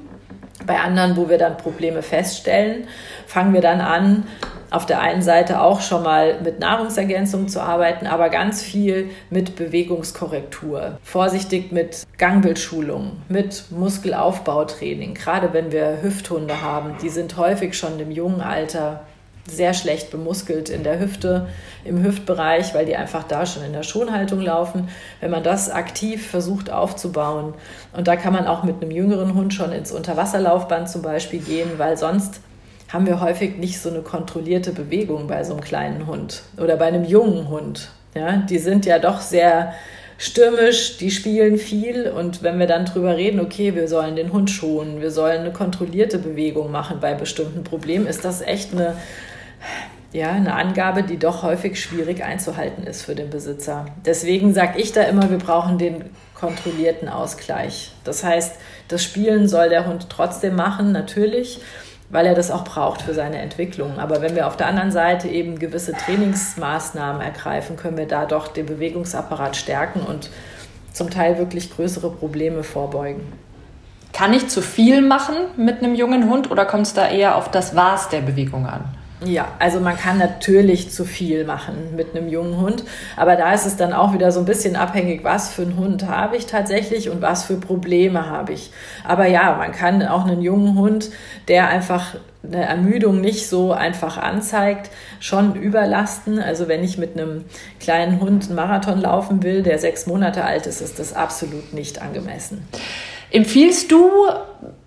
Bei 0.66 0.80
anderen, 0.80 1.18
wo 1.18 1.30
wir 1.30 1.38
dann 1.38 1.58
Probleme 1.58 2.04
feststellen, 2.04 2.88
fangen 3.26 3.54
wir 3.54 3.62
dann 3.62 3.82
an, 3.82 4.28
auf 4.72 4.86
der 4.86 5.02
einen 5.02 5.22
Seite 5.22 5.62
auch 5.62 5.82
schon 5.82 6.02
mal 6.02 6.40
mit 6.42 6.60
Nahrungsergänzung 6.60 7.50
zu 7.50 7.62
arbeiten, 7.62 8.08
aber 8.08 8.30
ganz 8.30 8.64
viel 8.64 9.10
mit 9.30 9.58
Bewegungskorrektur. 9.58 10.98
Vorsichtig 11.04 11.74
mit 11.74 12.08
Gangbildschulung, 12.18 13.18
mit 13.28 13.66
Muskelaufbautraining. 13.70 15.14
Gerade 15.14 15.52
wenn 15.52 15.74
wir 15.74 16.02
Hüfthunde 16.02 16.62
haben, 16.62 16.96
die 17.02 17.10
sind 17.10 17.36
häufig 17.36 17.78
schon 17.78 18.00
im 18.00 18.12
jungen 18.12 18.40
Alter 18.42 19.02
sehr 19.50 19.74
schlecht 19.74 20.12
bemuskelt 20.12 20.70
in 20.70 20.84
der 20.84 21.00
Hüfte, 21.00 21.48
im 21.84 22.02
Hüftbereich, 22.04 22.74
weil 22.74 22.86
die 22.86 22.96
einfach 22.96 23.24
da 23.24 23.46
schon 23.46 23.64
in 23.64 23.74
der 23.74 23.84
Schonhaltung 23.84 24.40
laufen. 24.40 24.88
Wenn 25.20 25.32
man 25.32 25.44
das 25.44 25.70
aktiv 25.70 26.30
versucht 26.30 26.72
aufzubauen, 26.72 27.56
und 27.92 28.08
da 28.08 28.16
kann 28.16 28.32
man 28.32 28.48
auch 28.48 28.64
mit 28.64 28.82
einem 28.82 28.92
jüngeren 28.92 29.34
Hund 29.34 29.54
schon 29.54 29.74
ins 29.74 29.92
Unterwasserlaufband 29.92 30.90
zum 30.90 31.02
Beispiel 31.02 31.40
gehen, 31.40 31.72
weil 31.78 31.98
sonst 31.98 32.40
haben 32.92 33.06
wir 33.08 33.22
häufig 33.22 33.58
nicht 33.58 33.80
so 33.80 33.90
eine 33.90 34.02
kontrollierte 34.02 34.72
Bewegung 34.72 35.28
bei 35.28 35.44
so 35.44 35.54
einem 35.54 35.62
kleinen 35.62 36.08
Hund 36.08 36.44
oder 36.58 36.76
bei 36.76 36.88
einem 36.88 37.06
jungen 37.06 37.48
Hund. 37.50 37.90
Ja, 38.14 38.38
die 38.38 38.60
sind 38.60 38.86
ja 38.86 39.00
doch 39.00 39.22
sehr 39.22 39.74
stürmisch, 40.18 40.98
die 40.98 41.10
spielen 41.10 41.58
viel 41.58 42.08
und 42.08 42.44
wenn 42.44 42.60
wir 42.60 42.68
dann 42.68 42.86
drüber 42.86 43.16
reden, 43.16 43.40
okay, 43.40 43.74
wir 43.74 43.88
sollen 43.88 44.16
den 44.18 44.34
Hund 44.34 44.50
schonen, 44.52 45.02
wir 45.02 45.10
sollen 45.10 45.40
eine 45.40 45.54
kontrollierte 45.54 46.20
Bewegung 46.20 46.72
machen 46.72 47.00
bei 47.00 47.14
bestimmten 47.14 47.64
Problemen, 47.64 48.06
ist 48.06 48.26
das 48.26 48.42
echt 48.42 48.74
eine, 48.74 48.96
ja, 50.12 50.32
eine 50.32 50.54
Angabe, 50.54 51.04
die 51.04 51.18
doch 51.18 51.42
häufig 51.42 51.82
schwierig 51.82 52.24
einzuhalten 52.24 52.84
ist 52.84 53.04
für 53.04 53.16
den 53.16 53.30
Besitzer. 53.30 53.86
Deswegen 54.06 54.54
sage 54.54 54.80
ich 54.80 54.92
da 54.92 55.04
immer, 55.04 55.32
wir 55.32 55.40
brauchen 55.40 55.78
den 55.78 56.04
kontrollierten 56.36 57.08
Ausgleich. 57.08 57.92
Das 58.04 58.24
heißt, 58.24 58.58
das 58.90 59.04
Spielen 59.04 59.48
soll 59.48 59.70
der 59.70 59.88
Hund 59.88 60.08
trotzdem 60.10 60.56
machen, 60.56 60.92
natürlich 60.92 61.62
weil 62.12 62.26
er 62.26 62.36
das 62.36 62.52
auch 62.52 62.64
braucht 62.64 63.02
für 63.02 63.14
seine 63.14 63.40
Entwicklung. 63.40 64.00
Aber 64.00 64.22
wenn 64.22 64.36
wir 64.36 64.48
auf 64.48 64.58
der 64.58 64.68
anderen 64.68 64.92
Seite 64.92 65.28
eben 65.28 65.58
gewisse 65.58 65.94
Trainingsmaßnahmen 65.94 67.22
ergreifen, 67.22 67.78
können 67.78 67.98
wir 67.98 68.08
da 68.08 68.26
doch 68.26 68.48
den 68.48 68.66
Bewegungsapparat 68.66 69.56
stärken 69.56 70.02
und 70.02 70.30
zum 70.92 71.10
Teil 71.10 71.38
wirklich 71.38 71.74
größere 71.74 72.12
Probleme 72.12 72.64
vorbeugen. 72.64 73.22
Kann 74.14 74.34
ich 74.34 74.50
zu 74.50 74.62
viel 74.62 75.02
machen 75.02 75.36
mit 75.56 75.80
einem 75.80 75.96
jungen 75.96 76.30
Hund 76.30 76.52
oder 76.52 76.66
kommt 76.66 76.86
es 76.86 76.94
da 76.94 77.08
eher 77.08 77.38
auf 77.38 77.50
das 77.50 77.76
Was 77.76 78.10
der 78.10 78.22
Bewegung 78.22 78.66
an? 78.66 78.84
Ja, 79.24 79.50
also 79.60 79.80
man 79.80 79.98
kann 79.98 80.18
natürlich 80.18 80.90
zu 80.90 81.06
viel 81.06 81.46
machen 81.46 81.96
mit 81.96 82.16
einem 82.16 82.28
jungen 82.28 82.58
Hund, 82.58 82.84
aber 83.16 83.36
da 83.36 83.54
ist 83.54 83.68
es 83.68 83.78
dann 83.78 83.94
auch 83.94 84.14
wieder 84.14 84.32
so 84.32 84.40
ein 84.40 84.48
bisschen 84.48 84.76
abhängig, 84.76 85.24
was 85.24 85.50
für 85.50 85.62
einen 85.62 85.78
Hund 85.78 86.08
habe 86.08 86.38
ich 86.38 86.48
tatsächlich 86.48 87.10
und 87.12 87.22
was 87.22 87.44
für 87.44 87.58
Probleme 87.58 88.28
habe 88.28 88.54
ich. 88.54 88.72
Aber 89.04 89.28
ja, 89.28 89.56
man 89.58 89.74
kann 89.74 90.02
auch 90.08 90.26
einen 90.26 90.42
jungen 90.42 90.76
Hund, 90.76 91.12
der 91.48 91.68
einfach 91.68 92.16
eine 92.44 92.66
Ermüdung 92.66 93.22
nicht 93.22 93.48
so 93.48 93.72
einfach 93.72 94.18
anzeigt, 94.18 94.90
schon 95.20 95.56
überlasten. 95.56 96.40
Also 96.40 96.68
wenn 96.68 96.84
ich 96.84 96.98
mit 96.98 97.16
einem 97.16 97.46
kleinen 97.80 98.20
Hund 98.20 98.46
einen 98.46 98.56
Marathon 98.56 99.00
laufen 99.00 99.44
will, 99.44 99.62
der 99.62 99.78
sechs 99.78 100.08
Monate 100.08 100.44
alt 100.44 100.66
ist, 100.66 100.82
ist 100.82 100.98
das 100.98 101.14
absolut 101.14 101.74
nicht 101.74 102.02
angemessen. 102.02 102.68
Empfiehlst 103.30 103.92
du, 103.92 104.10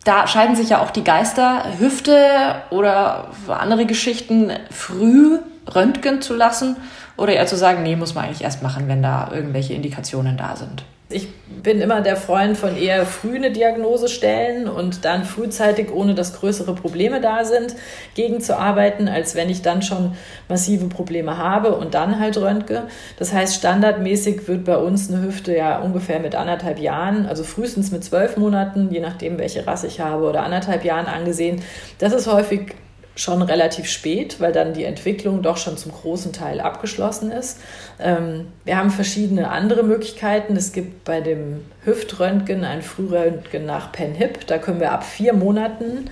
da 0.04 0.26
scheiden 0.26 0.54
sich 0.54 0.68
ja 0.68 0.80
auch 0.82 0.90
die 0.90 1.04
Geister, 1.04 1.64
Hüfte 1.78 2.62
oder 2.70 3.28
andere 3.48 3.86
Geschichten 3.86 4.52
früh 4.70 5.38
röntgen 5.74 6.20
zu 6.20 6.34
lassen 6.34 6.76
Oder 7.16 7.34
eher 7.34 7.46
zu 7.46 7.56
sagen, 7.56 7.82
nee, 7.82 7.96
muss 7.96 8.14
man 8.14 8.24
eigentlich 8.24 8.42
erst 8.42 8.62
machen, 8.62 8.88
wenn 8.88 9.02
da 9.02 9.30
irgendwelche 9.32 9.74
Indikationen 9.74 10.36
da 10.36 10.56
sind? 10.56 10.82
Ich 11.10 11.28
bin 11.62 11.82
immer 11.82 12.00
der 12.00 12.16
Freund 12.16 12.56
von 12.56 12.76
eher 12.76 13.04
früh 13.04 13.36
eine 13.36 13.50
Diagnose 13.50 14.08
stellen 14.08 14.66
und 14.66 15.04
dann 15.04 15.24
frühzeitig, 15.24 15.92
ohne 15.92 16.14
dass 16.14 16.40
größere 16.40 16.74
Probleme 16.74 17.20
da 17.20 17.44
sind, 17.44 17.76
gegenzuarbeiten, 18.14 19.06
als 19.06 19.34
wenn 19.34 19.50
ich 19.50 19.60
dann 19.60 19.82
schon 19.82 20.16
massive 20.48 20.86
Probleme 20.86 21.36
habe 21.36 21.76
und 21.76 21.92
dann 21.92 22.18
halt 22.18 22.38
röntge. 22.38 22.84
Das 23.18 23.34
heißt, 23.34 23.54
standardmäßig 23.54 24.48
wird 24.48 24.64
bei 24.64 24.78
uns 24.78 25.12
eine 25.12 25.22
Hüfte 25.22 25.54
ja 25.54 25.78
ungefähr 25.78 26.20
mit 26.20 26.34
anderthalb 26.34 26.78
Jahren, 26.78 27.26
also 27.26 27.44
frühestens 27.44 27.92
mit 27.92 28.02
zwölf 28.02 28.38
Monaten, 28.38 28.88
je 28.90 29.00
nachdem, 29.00 29.38
welche 29.38 29.66
Rasse 29.66 29.86
ich 29.86 30.00
habe, 30.00 30.24
oder 30.24 30.42
anderthalb 30.42 30.84
Jahren 30.84 31.06
angesehen. 31.06 31.60
Das 31.98 32.14
ist 32.14 32.26
häufig 32.26 32.74
schon 33.16 33.42
relativ 33.42 33.86
spät, 33.86 34.40
weil 34.40 34.52
dann 34.52 34.74
die 34.74 34.84
Entwicklung 34.84 35.42
doch 35.42 35.56
schon 35.56 35.76
zum 35.76 35.92
großen 35.92 36.32
Teil 36.32 36.60
abgeschlossen 36.60 37.30
ist. 37.30 37.60
Ähm, 38.00 38.48
wir 38.64 38.76
haben 38.76 38.90
verschiedene 38.90 39.50
andere 39.50 39.82
Möglichkeiten. 39.82 40.56
Es 40.56 40.72
gibt 40.72 41.04
bei 41.04 41.20
dem 41.20 41.64
Hüftröntgen 41.84 42.64
ein 42.64 42.82
Frühröntgen 42.82 43.66
nach 43.66 43.92
PenHip. 43.92 44.46
Da 44.46 44.58
können 44.58 44.80
wir 44.80 44.92
ab 44.92 45.04
vier 45.04 45.32
Monaten 45.32 46.10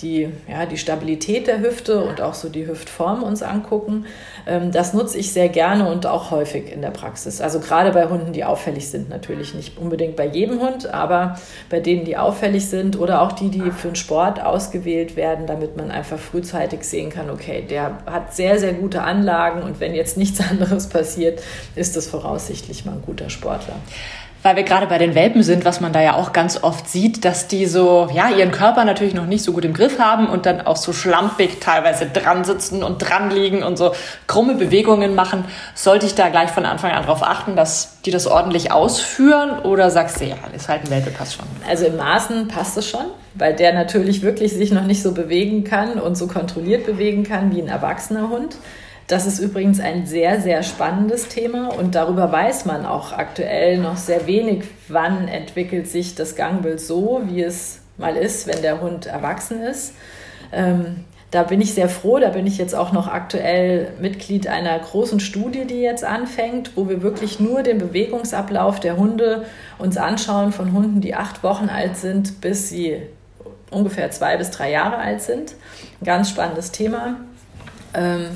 die, 0.00 0.28
ja, 0.48 0.66
die 0.66 0.76
Stabilität 0.76 1.46
der 1.46 1.60
Hüfte 1.60 2.02
und 2.04 2.20
auch 2.20 2.34
so 2.34 2.48
die 2.48 2.66
Hüftform 2.66 3.22
uns 3.22 3.42
angucken. 3.42 4.06
Ähm, 4.46 4.70
das 4.72 4.92
nutze 4.92 5.18
ich 5.18 5.32
sehr 5.32 5.48
gerne 5.48 5.90
und 5.90 6.06
auch 6.06 6.30
häufig 6.30 6.72
in 6.72 6.82
der 6.82 6.90
Praxis. 6.90 7.40
Also 7.40 7.60
gerade 7.60 7.92
bei 7.92 8.08
Hunden, 8.08 8.32
die 8.32 8.44
auffällig 8.44 8.88
sind, 8.88 9.08
natürlich 9.08 9.54
nicht 9.54 9.78
unbedingt 9.78 10.16
bei 10.16 10.26
jedem 10.26 10.60
Hund, 10.60 10.92
aber 10.92 11.38
bei 11.70 11.80
denen, 11.80 12.04
die 12.04 12.16
auffällig 12.16 12.68
sind 12.68 12.98
oder 12.98 13.22
auch 13.22 13.32
die, 13.32 13.50
die 13.50 13.70
für 13.70 13.88
den 13.88 13.96
Sport 13.96 14.40
ausgewählt 14.40 15.16
werden, 15.16 15.46
damit 15.46 15.76
man 15.76 15.90
einfach 15.90 16.18
frühzeitig 16.18 16.84
sehen 16.84 17.10
kann, 17.10 17.30
okay, 17.30 17.64
der 17.68 17.98
hat 18.06 18.34
sehr, 18.34 18.58
sehr 18.58 18.74
gute 18.74 19.02
Anlagen 19.02 19.62
und 19.62 19.80
wenn 19.80 19.94
jetzt 19.94 20.16
nichts 20.16 20.40
anderes 20.40 20.88
passiert, 20.88 21.42
ist 21.74 21.96
das 21.96 22.06
voraussichtlich 22.06 22.84
mal 22.84 22.92
ein 22.92 23.02
guter 23.02 23.30
Sportler 23.30 23.76
weil 24.44 24.56
wir 24.56 24.62
gerade 24.62 24.86
bei 24.86 24.98
den 24.98 25.14
Welpen 25.14 25.42
sind, 25.42 25.64
was 25.64 25.80
man 25.80 25.94
da 25.94 26.02
ja 26.02 26.16
auch 26.16 26.34
ganz 26.34 26.62
oft 26.62 26.86
sieht, 26.86 27.24
dass 27.24 27.48
die 27.48 27.64
so, 27.64 28.08
ja, 28.12 28.28
ihren 28.28 28.50
Körper 28.50 28.84
natürlich 28.84 29.14
noch 29.14 29.24
nicht 29.24 29.42
so 29.42 29.52
gut 29.52 29.64
im 29.64 29.72
Griff 29.72 29.98
haben 29.98 30.28
und 30.28 30.44
dann 30.44 30.60
auch 30.60 30.76
so 30.76 30.92
schlampig 30.92 31.60
teilweise 31.60 32.04
dran 32.04 32.44
sitzen 32.44 32.82
und 32.82 32.98
dran 32.98 33.30
liegen 33.30 33.62
und 33.62 33.78
so 33.78 33.92
krumme 34.26 34.54
Bewegungen 34.54 35.14
machen. 35.14 35.46
Sollte 35.74 36.04
ich 36.04 36.14
da 36.14 36.28
gleich 36.28 36.50
von 36.50 36.66
Anfang 36.66 36.92
an 36.92 37.04
darauf 37.04 37.22
achten, 37.22 37.56
dass 37.56 38.02
die 38.02 38.10
das 38.10 38.26
ordentlich 38.26 38.70
ausführen 38.70 39.60
oder 39.60 39.90
sagst 39.90 40.20
du, 40.20 40.26
ja, 40.26 40.36
ist 40.54 40.68
halt 40.68 40.82
ein 40.84 40.90
Welpe, 40.90 41.10
passt 41.10 41.36
schon? 41.36 41.46
Also 41.66 41.86
im 41.86 41.96
Maßen 41.96 42.46
passt 42.46 42.76
es 42.76 42.86
schon, 42.86 43.06
weil 43.32 43.56
der 43.56 43.72
natürlich 43.72 44.20
wirklich 44.20 44.52
sich 44.52 44.72
noch 44.72 44.84
nicht 44.84 45.02
so 45.02 45.12
bewegen 45.12 45.64
kann 45.64 45.98
und 45.98 46.18
so 46.18 46.26
kontrolliert 46.26 46.84
bewegen 46.84 47.24
kann 47.24 47.56
wie 47.56 47.62
ein 47.62 47.68
erwachsener 47.68 48.28
Hund. 48.28 48.56
Das 49.06 49.26
ist 49.26 49.38
übrigens 49.38 49.80
ein 49.80 50.06
sehr, 50.06 50.40
sehr 50.40 50.62
spannendes 50.62 51.28
Thema 51.28 51.68
und 51.68 51.94
darüber 51.94 52.32
weiß 52.32 52.64
man 52.64 52.86
auch 52.86 53.12
aktuell 53.12 53.78
noch 53.78 53.98
sehr 53.98 54.26
wenig, 54.26 54.64
wann 54.88 55.28
entwickelt 55.28 55.88
sich 55.88 56.14
das 56.14 56.36
Gangbild 56.36 56.80
so, 56.80 57.20
wie 57.26 57.42
es 57.42 57.80
mal 57.98 58.16
ist, 58.16 58.46
wenn 58.46 58.62
der 58.62 58.80
Hund 58.80 59.06
erwachsen 59.06 59.60
ist. 59.60 59.92
Ähm, 60.52 61.04
da 61.30 61.42
bin 61.42 61.60
ich 61.60 61.74
sehr 61.74 61.88
froh, 61.88 62.18
da 62.18 62.30
bin 62.30 62.46
ich 62.46 62.58
jetzt 62.58 62.74
auch 62.74 62.92
noch 62.92 63.08
aktuell 63.08 63.92
Mitglied 64.00 64.46
einer 64.46 64.78
großen 64.78 65.20
Studie, 65.20 65.64
die 65.64 65.80
jetzt 65.80 66.04
anfängt, 66.04 66.76
wo 66.76 66.88
wir 66.88 67.02
wirklich 67.02 67.40
nur 67.40 67.62
den 67.62 67.78
Bewegungsablauf 67.78 68.78
der 68.78 68.96
Hunde 68.96 69.44
uns 69.78 69.96
anschauen, 69.96 70.52
von 70.52 70.72
Hunden, 70.72 71.00
die 71.00 71.14
acht 71.14 71.42
Wochen 71.42 71.68
alt 71.68 71.96
sind, 71.96 72.40
bis 72.40 72.68
sie 72.68 73.02
ungefähr 73.70 74.10
zwei 74.12 74.36
bis 74.36 74.50
drei 74.50 74.70
Jahre 74.70 74.96
alt 74.96 75.20
sind. 75.22 75.56
Ein 76.00 76.04
ganz 76.04 76.30
spannendes 76.30 76.70
Thema. 76.70 77.16
Ähm, 77.94 78.28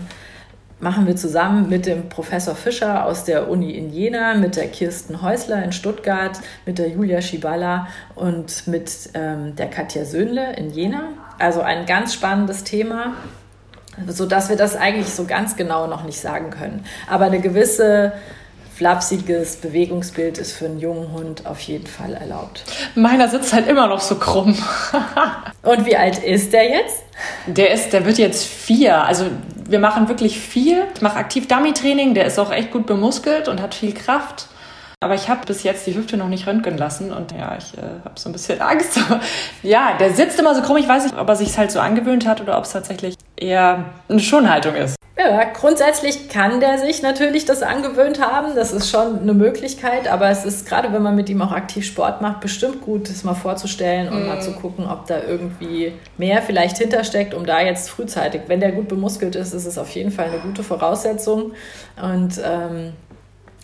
machen 0.80 1.06
wir 1.06 1.16
zusammen 1.16 1.68
mit 1.68 1.86
dem 1.86 2.08
Professor 2.08 2.54
Fischer 2.54 3.04
aus 3.04 3.24
der 3.24 3.48
Uni 3.48 3.72
in 3.72 3.92
Jena, 3.92 4.34
mit 4.34 4.56
der 4.56 4.68
Kirsten 4.68 5.22
Häusler 5.22 5.62
in 5.62 5.72
Stuttgart, 5.72 6.38
mit 6.66 6.78
der 6.78 6.88
Julia 6.88 7.20
Schiballa 7.20 7.88
und 8.14 8.66
mit 8.66 9.10
ähm, 9.14 9.56
der 9.56 9.68
Katja 9.68 10.04
Söhnle 10.04 10.54
in 10.56 10.70
Jena. 10.70 11.08
Also 11.38 11.60
ein 11.60 11.86
ganz 11.86 12.14
spannendes 12.14 12.64
Thema, 12.64 13.14
sodass 14.06 14.48
wir 14.48 14.56
das 14.56 14.76
eigentlich 14.76 15.08
so 15.08 15.24
ganz 15.24 15.56
genau 15.56 15.86
noch 15.86 16.04
nicht 16.04 16.20
sagen 16.20 16.50
können. 16.50 16.84
Aber 17.08 17.24
eine 17.24 17.40
gewisse 17.40 18.12
flapsiges 18.76 19.56
Bewegungsbild 19.56 20.38
ist 20.38 20.52
für 20.52 20.66
einen 20.66 20.78
jungen 20.78 21.12
Hund 21.12 21.46
auf 21.46 21.58
jeden 21.62 21.88
Fall 21.88 22.14
erlaubt. 22.14 22.62
Meiner 22.94 23.26
sitzt 23.26 23.52
halt 23.52 23.66
immer 23.66 23.88
noch 23.88 24.00
so 24.00 24.14
krumm. 24.14 24.56
Und 25.62 25.84
wie 25.84 25.96
alt 25.96 26.22
ist 26.22 26.52
der 26.52 26.70
jetzt? 26.70 27.02
Der 27.48 27.72
ist, 27.72 27.92
der 27.92 28.04
wird 28.06 28.18
jetzt 28.18 28.46
vier. 28.46 29.02
Also 29.02 29.24
wir 29.68 29.78
machen 29.78 30.08
wirklich 30.08 30.40
viel. 30.40 30.84
Ich 30.94 31.02
mache 31.02 31.16
aktiv 31.16 31.46
Dummy-Training, 31.46 32.14
der 32.14 32.26
ist 32.26 32.38
auch 32.38 32.50
echt 32.50 32.72
gut 32.72 32.86
bemuskelt 32.86 33.48
und 33.48 33.62
hat 33.62 33.74
viel 33.74 33.94
Kraft. 33.94 34.46
Aber 35.00 35.14
ich 35.14 35.28
habe 35.28 35.46
bis 35.46 35.62
jetzt 35.62 35.86
die 35.86 35.94
Hüfte 35.94 36.16
noch 36.16 36.28
nicht 36.28 36.48
röntgen 36.48 36.76
lassen 36.76 37.12
und 37.12 37.30
ja, 37.30 37.56
ich 37.56 37.78
äh, 37.78 37.82
habe 38.04 38.18
so 38.18 38.28
ein 38.28 38.32
bisschen 38.32 38.60
Angst. 38.60 38.98
ja, 39.62 39.92
der 39.98 40.12
sitzt 40.12 40.40
immer 40.40 40.54
so 40.56 40.62
krumm. 40.62 40.76
Ich 40.78 40.88
weiß 40.88 41.04
nicht, 41.04 41.16
ob 41.16 41.28
er 41.28 41.36
sich 41.36 41.56
halt 41.56 41.70
so 41.70 41.78
angewöhnt 41.78 42.26
hat 42.26 42.40
oder 42.40 42.58
ob 42.58 42.64
es 42.64 42.72
tatsächlich 42.72 43.14
eher 43.36 43.84
eine 44.08 44.20
Schonhaltung 44.20 44.74
ist. 44.74 44.97
Ja, 45.18 45.42
grundsätzlich 45.52 46.28
kann 46.28 46.60
der 46.60 46.78
sich 46.78 47.02
natürlich 47.02 47.44
das 47.44 47.62
angewöhnt 47.62 48.20
haben. 48.20 48.54
Das 48.54 48.72
ist 48.72 48.88
schon 48.88 49.18
eine 49.18 49.34
Möglichkeit, 49.34 50.06
aber 50.06 50.30
es 50.30 50.44
ist 50.44 50.64
gerade, 50.64 50.92
wenn 50.92 51.02
man 51.02 51.16
mit 51.16 51.28
ihm 51.28 51.42
auch 51.42 51.50
aktiv 51.50 51.84
Sport 51.84 52.22
macht, 52.22 52.40
bestimmt 52.40 52.82
gut, 52.82 53.10
das 53.10 53.24
mal 53.24 53.34
vorzustellen 53.34 54.08
und 54.10 54.24
mm. 54.24 54.28
mal 54.28 54.40
zu 54.40 54.52
gucken, 54.52 54.86
ob 54.86 55.06
da 55.06 55.20
irgendwie 55.20 55.92
mehr 56.18 56.40
vielleicht 56.40 56.78
hintersteckt, 56.78 57.34
um 57.34 57.46
da 57.46 57.60
jetzt 57.60 57.90
frühzeitig, 57.90 58.42
wenn 58.46 58.60
der 58.60 58.70
gut 58.70 58.86
bemuskelt 58.86 59.34
ist, 59.34 59.54
ist 59.54 59.66
es 59.66 59.76
auf 59.76 59.90
jeden 59.90 60.12
Fall 60.12 60.26
eine 60.26 60.38
gute 60.38 60.62
Voraussetzung. 60.62 61.52
Und 62.00 62.40
ähm, 62.44 62.92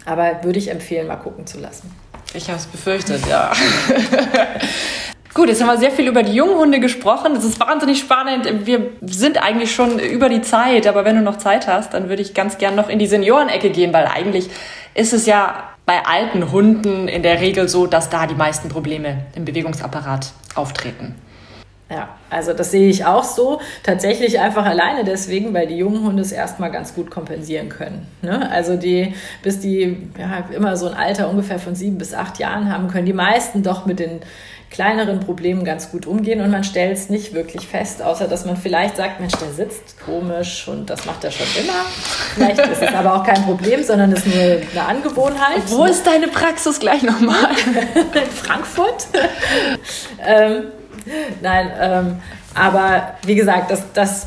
aber 0.05 0.43
würde 0.43 0.59
ich 0.59 0.73
empfehlen, 0.73 1.07
mal 1.07 1.17
gucken 1.17 1.47
zu 1.47 1.61
lassen. 1.61 1.95
Ich 2.35 2.49
habe 2.49 2.59
es 2.59 2.67
befürchtet, 2.67 3.27
ja. 3.29 3.53
Gut, 5.35 5.49
jetzt 5.49 5.61
haben 5.61 5.67
wir 5.67 5.79
sehr 5.79 5.91
viel 5.91 6.07
über 6.07 6.23
die 6.23 6.33
Junghunde 6.33 6.79
gesprochen. 6.79 7.35
Das 7.35 7.43
ist 7.43 7.59
wahnsinnig 7.59 7.99
spannend. 7.99 8.67
Wir 8.67 8.93
sind 9.03 9.43
eigentlich 9.43 9.75
schon 9.75 9.99
über 9.99 10.29
die 10.29 10.43
Zeit, 10.43 10.87
aber 10.87 11.05
wenn 11.05 11.17
du 11.17 11.23
noch 11.23 11.39
Zeit 11.39 11.67
hast, 11.67 11.93
dann 11.93 12.09
würde 12.09 12.23
ich 12.23 12.35
ganz 12.35 12.57
gern 12.57 12.77
noch 12.77 12.89
in 12.89 13.01
die 13.01 13.09
Seniorenecke 13.09 13.71
gehen, 13.71 13.93
weil 13.93 14.07
eigentlich 14.07 14.49
ist 14.95 15.13
es 15.13 15.27
ja 15.27 15.71
bei 15.87 16.07
alten 16.07 16.53
Hunden 16.53 17.09
in 17.09 17.25
der 17.25 17.41
Regel 17.41 17.69
so, 17.69 17.89
dass 17.89 18.11
da 18.11 18.29
die 18.29 18.37
meisten 18.37 18.69
Probleme 18.69 19.27
im 19.35 19.45
Bewegungsapparat 19.45 20.33
auftreten. 20.55 21.17
Ja, 21.91 22.09
also 22.31 22.55
das 22.55 22.71
sehe 22.71 22.89
ich 22.89 23.05
auch 23.05 23.25
so. 23.25 23.61
Tatsächlich 23.83 24.41
einfach 24.41 24.65
alleine 24.65 25.05
deswegen, 25.05 25.53
weil 25.53 25.67
die 25.67 25.77
jungen 25.77 26.03
Hunde 26.03 26.23
es 26.23 26.33
erstmal 26.33 26.71
ganz 26.71 26.95
gut 26.95 27.11
kompensieren 27.11 27.69
können. 27.69 28.07
Ne? 28.23 28.51
Also 28.51 28.77
die, 28.77 29.15
bis 29.43 29.61
die 29.61 30.09
ja, 30.19 30.45
immer 30.55 30.77
so 30.77 30.89
ein 30.89 30.95
Alter 30.95 31.29
ungefähr 31.29 31.59
von 31.59 31.75
sieben 31.75 31.99
bis 31.99 32.15
acht 32.15 32.39
Jahren 32.39 32.73
haben, 32.73 32.89
können 32.89 33.05
die 33.05 33.13
meisten 33.13 33.63
doch 33.63 33.85
mit 33.85 33.99
den 33.99 34.21
kleineren 34.75 35.21
Problemen 35.21 35.65
ganz 35.65 35.93
gut 35.93 36.05
umgehen 36.05 36.41
und 36.41 36.51
man 36.51 36.65
stellt 36.65 36.99
es 36.99 37.09
nicht 37.09 37.33
wirklich 37.33 37.69
fest, 37.69 38.03
außer 38.03 38.27
dass 38.27 38.45
man 38.45 38.57
vielleicht 38.57 38.97
sagt, 38.97 39.21
Mensch, 39.21 39.35
der 39.37 39.53
sitzt 39.53 40.01
komisch 40.05 40.67
und 40.67 40.91
das 40.91 41.07
macht 41.07 41.23
er 41.23 41.31
schon 41.31 41.47
immer. 41.63 41.85
Vielleicht 42.35 42.59
ist 42.59 42.83
es 42.83 42.93
aber 42.93 43.15
auch 43.15 43.25
kein 43.25 43.45
Problem, 43.45 43.85
sondern 43.85 44.11
ist 44.11 44.27
nur 44.27 44.37
eine 44.43 44.85
Angewohnheit. 44.85 45.63
Wo 45.69 45.85
ist 45.85 46.05
deine 46.05 46.27
Praxis 46.27 46.81
gleich 46.81 47.05
nochmal? 47.05 47.51
In 48.15 48.31
Frankfurt. 48.33 49.07
ähm, 50.27 50.65
nein, 51.41 51.71
ähm, 51.81 52.17
aber 52.53 53.15
wie 53.25 53.37
gesagt, 53.37 53.71
das, 53.71 53.85
das 53.93 54.27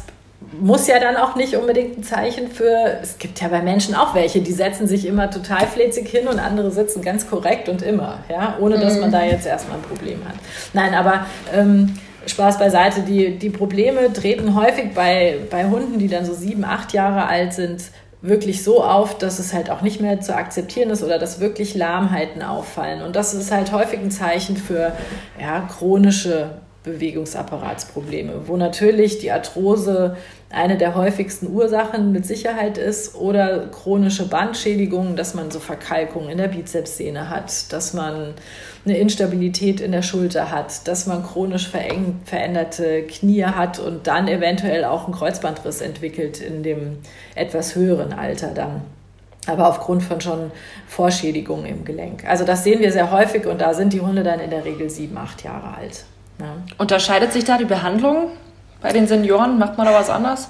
muss 0.59 0.87
ja 0.87 0.99
dann 0.99 1.17
auch 1.17 1.35
nicht 1.35 1.55
unbedingt 1.55 1.97
ein 1.97 2.03
Zeichen 2.03 2.49
für, 2.49 2.99
es 3.01 3.17
gibt 3.17 3.41
ja 3.41 3.47
bei 3.49 3.61
Menschen 3.61 3.95
auch 3.95 4.15
welche, 4.15 4.41
die 4.41 4.53
setzen 4.53 4.87
sich 4.87 5.05
immer 5.05 5.29
total 5.29 5.67
fläzig 5.67 6.07
hin 6.09 6.27
und 6.27 6.39
andere 6.39 6.71
sitzen 6.71 7.01
ganz 7.01 7.29
korrekt 7.29 7.69
und 7.69 7.81
immer, 7.81 8.19
ja, 8.29 8.57
ohne 8.59 8.79
dass 8.79 8.99
man 8.99 9.11
da 9.11 9.19
mhm. 9.19 9.31
jetzt 9.31 9.45
erstmal 9.45 9.77
ein 9.77 9.83
Problem 9.83 10.19
hat. 10.27 10.35
Nein, 10.73 10.93
aber 10.93 11.25
ähm, 11.53 11.97
Spaß 12.25 12.59
beiseite, 12.59 13.01
die, 13.01 13.37
die 13.37 13.49
Probleme 13.49 14.11
treten 14.13 14.55
häufig 14.55 14.93
bei, 14.93 15.37
bei 15.49 15.65
Hunden, 15.65 15.99
die 15.99 16.07
dann 16.07 16.25
so 16.25 16.33
sieben, 16.33 16.63
acht 16.63 16.93
Jahre 16.93 17.27
alt 17.27 17.53
sind, 17.53 17.83
wirklich 18.21 18.63
so 18.63 18.83
auf, 18.83 19.17
dass 19.17 19.39
es 19.39 19.53
halt 19.53 19.69
auch 19.69 19.81
nicht 19.81 20.01
mehr 20.01 20.21
zu 20.21 20.35
akzeptieren 20.35 20.89
ist 20.89 21.03
oder 21.03 21.19
dass 21.19 21.39
wirklich 21.39 21.75
Lahmheiten 21.75 22.41
auffallen. 22.41 23.01
Und 23.01 23.15
das 23.15 23.33
ist 23.33 23.51
halt 23.51 23.71
häufig 23.71 23.99
ein 23.99 24.11
Zeichen 24.11 24.57
für 24.57 24.93
ja, 25.39 25.61
chronische 25.61 26.49
Bewegungsapparatsprobleme, 26.83 28.47
wo 28.47 28.57
natürlich 28.57 29.19
die 29.19 29.31
Arthrose 29.31 30.15
eine 30.49 30.77
der 30.77 30.95
häufigsten 30.95 31.53
Ursachen 31.53 32.13
mit 32.13 32.25
Sicherheit 32.25 32.77
ist 32.77 33.15
oder 33.15 33.67
chronische 33.67 34.29
Bandschädigungen, 34.29 35.17
dass 35.17 35.33
man 35.33 35.51
so 35.51 35.59
Verkalkungen 35.59 36.29
in 36.29 36.37
der 36.37 36.47
Bizepssehne 36.47 37.29
hat, 37.29 37.73
dass 37.73 37.93
man 37.93 38.33
eine 38.85 38.97
Instabilität 38.97 39.81
in 39.81 39.91
der 39.91 40.03
Schulter 40.03 40.49
hat, 40.49 40.87
dass 40.87 41.05
man 41.05 41.23
chronisch 41.23 41.69
veränderte 41.69 43.03
Knie 43.03 43.43
hat 43.43 43.79
und 43.79 44.07
dann 44.07 44.29
eventuell 44.29 44.85
auch 44.85 45.05
einen 45.05 45.13
Kreuzbandriss 45.13 45.81
entwickelt 45.81 46.39
in 46.39 46.63
dem 46.63 46.99
etwas 47.35 47.75
höheren 47.75 48.13
Alter 48.13 48.51
dann 48.53 48.81
aber 49.47 49.69
aufgrund 49.69 50.03
von 50.03 50.19
schon 50.19 50.51
Vorschädigungen 50.87 51.65
im 51.65 51.85
Gelenk. 51.85 52.25
Also 52.25 52.43
das 52.43 52.65
sehen 52.65 52.81
wir 52.81 52.91
sehr 52.91 53.11
häufig 53.11 53.45
und 53.45 53.61
da 53.61 53.73
sind 53.73 53.93
die 53.93 54.01
Hunde 54.01 54.23
dann 54.23 54.41
in 54.41 54.49
der 54.49 54.65
Regel 54.65 54.89
sieben, 54.89 55.17
acht 55.17 55.41
Jahre 55.43 55.73
alt. 55.77 56.03
Ja. 56.39 56.57
Unterscheidet 56.77 57.31
sich 57.31 57.45
da 57.45 57.57
die 57.57 57.63
Behandlung 57.63 58.31
bei 58.81 58.91
den 58.91 59.07
Senioren? 59.07 59.57
Macht 59.59 59.77
man 59.77 59.87
da 59.87 59.93
was 59.93 60.09
anders? 60.09 60.49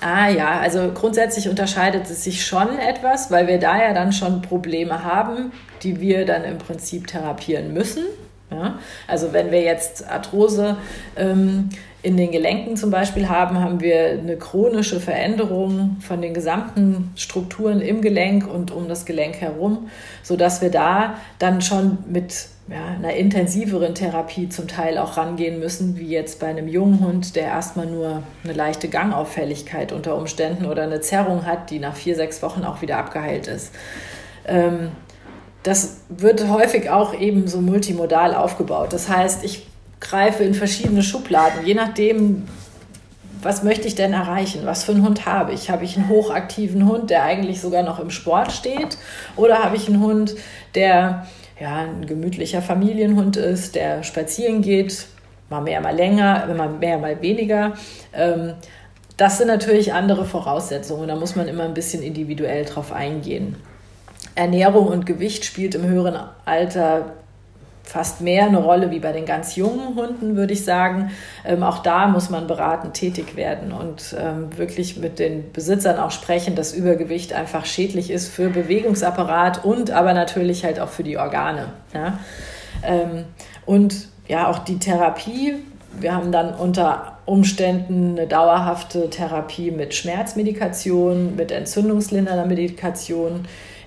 Ah 0.00 0.28
ja, 0.28 0.60
also 0.60 0.92
grundsätzlich 0.92 1.48
unterscheidet 1.48 2.08
es 2.10 2.24
sich 2.24 2.44
schon 2.44 2.78
etwas, 2.78 3.30
weil 3.30 3.46
wir 3.46 3.58
da 3.58 3.78
ja 3.78 3.94
dann 3.94 4.12
schon 4.12 4.42
Probleme 4.42 5.04
haben, 5.04 5.52
die 5.82 6.00
wir 6.00 6.26
dann 6.26 6.44
im 6.44 6.58
Prinzip 6.58 7.06
therapieren 7.06 7.72
müssen. 7.72 8.04
Ja? 8.50 8.78
Also 9.08 9.32
wenn 9.32 9.50
wir 9.50 9.62
jetzt 9.62 10.08
Arthrose 10.08 10.76
ähm, 11.16 11.70
in 12.06 12.16
den 12.16 12.30
Gelenken 12.30 12.76
zum 12.76 12.92
Beispiel 12.92 13.28
haben, 13.28 13.58
haben 13.58 13.80
wir 13.80 14.10
eine 14.10 14.36
chronische 14.36 15.00
Veränderung 15.00 15.96
von 15.98 16.22
den 16.22 16.34
gesamten 16.34 17.10
Strukturen 17.16 17.80
im 17.80 18.00
Gelenk 18.00 18.46
und 18.46 18.70
um 18.70 18.88
das 18.88 19.06
Gelenk 19.06 19.40
herum, 19.40 19.88
sodass 20.22 20.62
wir 20.62 20.70
da 20.70 21.14
dann 21.40 21.62
schon 21.62 21.98
mit 22.08 22.46
ja, 22.68 22.94
einer 22.96 23.14
intensiveren 23.14 23.96
Therapie 23.96 24.48
zum 24.48 24.68
Teil 24.68 24.98
auch 24.98 25.16
rangehen 25.16 25.58
müssen, 25.58 25.98
wie 25.98 26.06
jetzt 26.06 26.38
bei 26.38 26.46
einem 26.46 26.68
jungen 26.68 27.00
Hund, 27.00 27.34
der 27.34 27.46
erstmal 27.48 27.86
nur 27.86 28.22
eine 28.44 28.52
leichte 28.52 28.86
Gangauffälligkeit 28.86 29.90
unter 29.90 30.16
Umständen 30.16 30.66
oder 30.66 30.84
eine 30.84 31.00
Zerrung 31.00 31.44
hat, 31.44 31.70
die 31.70 31.80
nach 31.80 31.96
vier, 31.96 32.14
sechs 32.14 32.40
Wochen 32.40 32.62
auch 32.62 32.82
wieder 32.82 32.98
abgeheilt 32.98 33.48
ist. 33.48 33.74
Ähm, 34.46 34.92
das 35.64 36.02
wird 36.08 36.48
häufig 36.48 36.88
auch 36.88 37.18
eben 37.18 37.48
so 37.48 37.60
multimodal 37.60 38.32
aufgebaut. 38.32 38.92
Das 38.92 39.08
heißt, 39.08 39.42
ich 39.42 39.66
greife 40.00 40.44
in 40.44 40.54
verschiedene 40.54 41.02
Schubladen, 41.02 41.64
je 41.64 41.74
nachdem, 41.74 42.46
was 43.42 43.62
möchte 43.62 43.86
ich 43.86 43.94
denn 43.94 44.12
erreichen? 44.12 44.62
Was 44.64 44.84
für 44.84 44.92
einen 44.92 45.04
Hund 45.04 45.26
habe 45.26 45.52
ich? 45.52 45.70
Habe 45.70 45.84
ich 45.84 45.96
einen 45.96 46.08
hochaktiven 46.08 46.88
Hund, 46.88 47.10
der 47.10 47.22
eigentlich 47.22 47.60
sogar 47.60 47.82
noch 47.82 48.00
im 48.00 48.10
Sport 48.10 48.52
steht? 48.52 48.98
Oder 49.36 49.62
habe 49.62 49.76
ich 49.76 49.88
einen 49.88 50.00
Hund, 50.00 50.34
der 50.74 51.26
ja, 51.60 51.76
ein 51.76 52.06
gemütlicher 52.06 52.62
Familienhund 52.62 53.36
ist, 53.36 53.74
der 53.74 54.02
spazieren 54.02 54.62
geht, 54.62 55.06
mal 55.48 55.60
mehr, 55.60 55.80
mal 55.80 55.94
länger, 55.94 56.46
mal 56.54 56.68
mehr, 56.68 56.98
mal 56.98 57.20
weniger. 57.22 57.74
Ähm, 58.12 58.54
das 59.16 59.38
sind 59.38 59.46
natürlich 59.48 59.94
andere 59.94 60.24
Voraussetzungen. 60.26 61.08
Da 61.08 61.16
muss 61.16 61.36
man 61.36 61.48
immer 61.48 61.64
ein 61.64 61.74
bisschen 61.74 62.02
individuell 62.02 62.64
drauf 62.64 62.92
eingehen. 62.92 63.56
Ernährung 64.34 64.88
und 64.88 65.06
Gewicht 65.06 65.44
spielt 65.46 65.74
im 65.74 65.86
höheren 65.86 66.18
Alter 66.44 67.14
fast 67.86 68.20
mehr 68.20 68.46
eine 68.46 68.58
Rolle 68.58 68.90
wie 68.90 68.98
bei 68.98 69.12
den 69.12 69.24
ganz 69.24 69.56
jungen 69.56 69.94
Hunden, 69.94 70.36
würde 70.36 70.52
ich 70.52 70.64
sagen. 70.64 71.12
Ähm, 71.44 71.62
auch 71.62 71.78
da 71.78 72.08
muss 72.08 72.30
man 72.30 72.46
beratend 72.46 72.94
tätig 72.94 73.36
werden 73.36 73.72
und 73.72 74.14
ähm, 74.18 74.56
wirklich 74.58 74.96
mit 74.98 75.18
den 75.18 75.52
Besitzern 75.52 75.98
auch 75.98 76.10
sprechen, 76.10 76.56
dass 76.56 76.74
Übergewicht 76.74 77.32
einfach 77.32 77.64
schädlich 77.64 78.10
ist 78.10 78.28
für 78.28 78.50
Bewegungsapparat 78.50 79.64
und 79.64 79.92
aber 79.92 80.12
natürlich 80.12 80.64
halt 80.64 80.80
auch 80.80 80.88
für 80.88 81.04
die 81.04 81.16
Organe. 81.16 81.68
Ja? 81.94 82.18
Ähm, 82.82 83.24
und 83.64 84.08
ja, 84.28 84.48
auch 84.48 84.58
die 84.58 84.78
Therapie. 84.78 85.54
Wir 85.98 86.14
haben 86.14 86.32
dann 86.32 86.54
unter 86.54 87.18
Umständen 87.24 88.18
eine 88.18 88.26
dauerhafte 88.26 89.08
Therapie 89.08 89.70
mit 89.70 89.94
Schmerzmedikation, 89.94 91.36
mit 91.36 91.52
entzündungslindernder 91.52 92.44
Medikation 92.44 93.46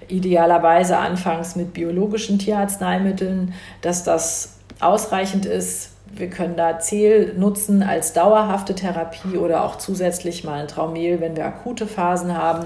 idealerweise 0.10 0.98
anfangs 0.98 1.56
mit 1.56 1.74
biologischen 1.74 2.40
Tierarzneimitteln, 2.40 3.54
dass 3.82 4.04
das 4.04 4.58
ausreichend 4.80 5.46
ist. 5.46 5.92
Wir 6.12 6.30
können 6.30 6.58
da 6.58 6.80
Zehl 6.80 7.36
nutzen 7.38 7.84
als 7.84 8.14
dauerhafte 8.14 8.74
Therapie 8.74 9.38
oder 9.38 9.64
auch 9.64 9.78
zusätzlich 9.78 10.44
mal 10.44 10.62
ein 10.62 10.68
Traumel, 10.68 11.22
wenn 11.22 11.38
wir 11.38 11.46
akute 11.46 11.86
Phasen 11.86 12.36
haben. 12.36 12.66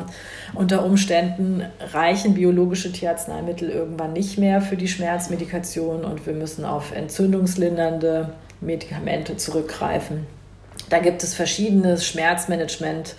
Unter 0.53 0.85
Umständen 0.85 1.63
reichen 1.91 2.35
biologische 2.35 2.91
Tierarzneimittel 2.91 3.69
irgendwann 3.69 4.13
nicht 4.13 4.37
mehr 4.37 4.61
für 4.61 4.77
die 4.77 4.87
Schmerzmedikation 4.87 6.05
und 6.05 6.25
wir 6.25 6.33
müssen 6.33 6.63
auf 6.63 6.95
entzündungslindernde 6.95 8.29
Medikamente 8.61 9.35
zurückgreifen. 9.35 10.25
Da 10.89 10.99
gibt 10.99 11.21
es 11.23 11.33
verschiedenes 11.33 12.07
Schmerzmanagement 12.07 13.15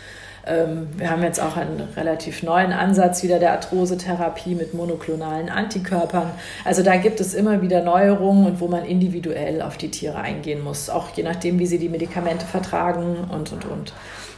wir 0.46 1.10
haben 1.10 1.22
jetzt 1.22 1.40
auch 1.40 1.56
einen 1.56 1.88
relativ 1.96 2.42
neuen 2.42 2.72
Ansatz 2.72 3.22
wieder 3.22 3.38
der 3.38 3.52
Arthrosetherapie 3.52 4.54
mit 4.54 4.74
monoklonalen 4.74 5.48
Antikörpern. 5.48 6.30
Also 6.64 6.82
da 6.82 6.96
gibt 6.96 7.20
es 7.20 7.32
immer 7.32 7.62
wieder 7.62 7.82
Neuerungen 7.82 8.46
und 8.46 8.60
wo 8.60 8.68
man 8.68 8.84
individuell 8.84 9.62
auf 9.62 9.78
die 9.78 9.90
Tiere 9.90 10.18
eingehen 10.18 10.62
muss, 10.62 10.90
auch 10.90 11.08
je 11.16 11.22
nachdem, 11.22 11.58
wie 11.58 11.66
sie 11.66 11.78
die 11.78 11.88
Medikamente 11.88 12.44
vertragen 12.44 13.16
und, 13.30 13.52
und, 13.52 13.64
und. 13.64 13.92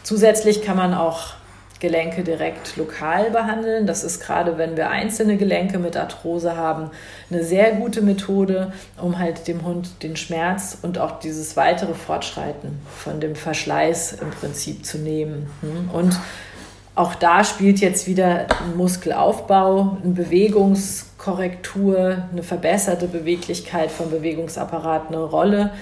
Zusätzlich 0.04 0.62
kann 0.62 0.76
man 0.76 0.94
auch 0.94 1.34
Gelenke 1.80 2.22
direkt 2.22 2.76
lokal 2.76 3.30
behandeln. 3.30 3.86
Das 3.86 4.04
ist 4.04 4.20
gerade, 4.20 4.58
wenn 4.58 4.76
wir 4.76 4.90
einzelne 4.90 5.36
Gelenke 5.36 5.78
mit 5.78 5.96
Arthrose 5.96 6.56
haben, 6.56 6.90
eine 7.30 7.44
sehr 7.44 7.72
gute 7.72 8.02
Methode, 8.02 8.72
um 9.00 9.18
halt 9.18 9.48
dem 9.48 9.64
Hund 9.64 10.02
den 10.02 10.16
Schmerz 10.16 10.78
und 10.82 10.98
auch 10.98 11.18
dieses 11.18 11.56
weitere 11.56 11.94
Fortschreiten 11.94 12.78
von 12.96 13.20
dem 13.20 13.34
Verschleiß 13.34 14.18
im 14.20 14.30
Prinzip 14.30 14.84
zu 14.86 14.98
nehmen. 14.98 15.48
Hm? 15.60 15.90
Und 15.92 16.18
auch 16.94 17.14
da 17.14 17.44
spielt 17.44 17.80
jetzt 17.80 18.06
wieder 18.06 18.46
ein 18.48 18.76
Muskelaufbau, 18.76 19.98
eine 20.02 20.14
Bewegungskorrektur, 20.14 22.24
eine 22.32 22.42
verbesserte 22.42 23.06
Beweglichkeit 23.06 23.90
vom 23.90 24.10
Bewegungsapparat 24.10 25.08
eine 25.08 25.22
Rolle 25.22 25.72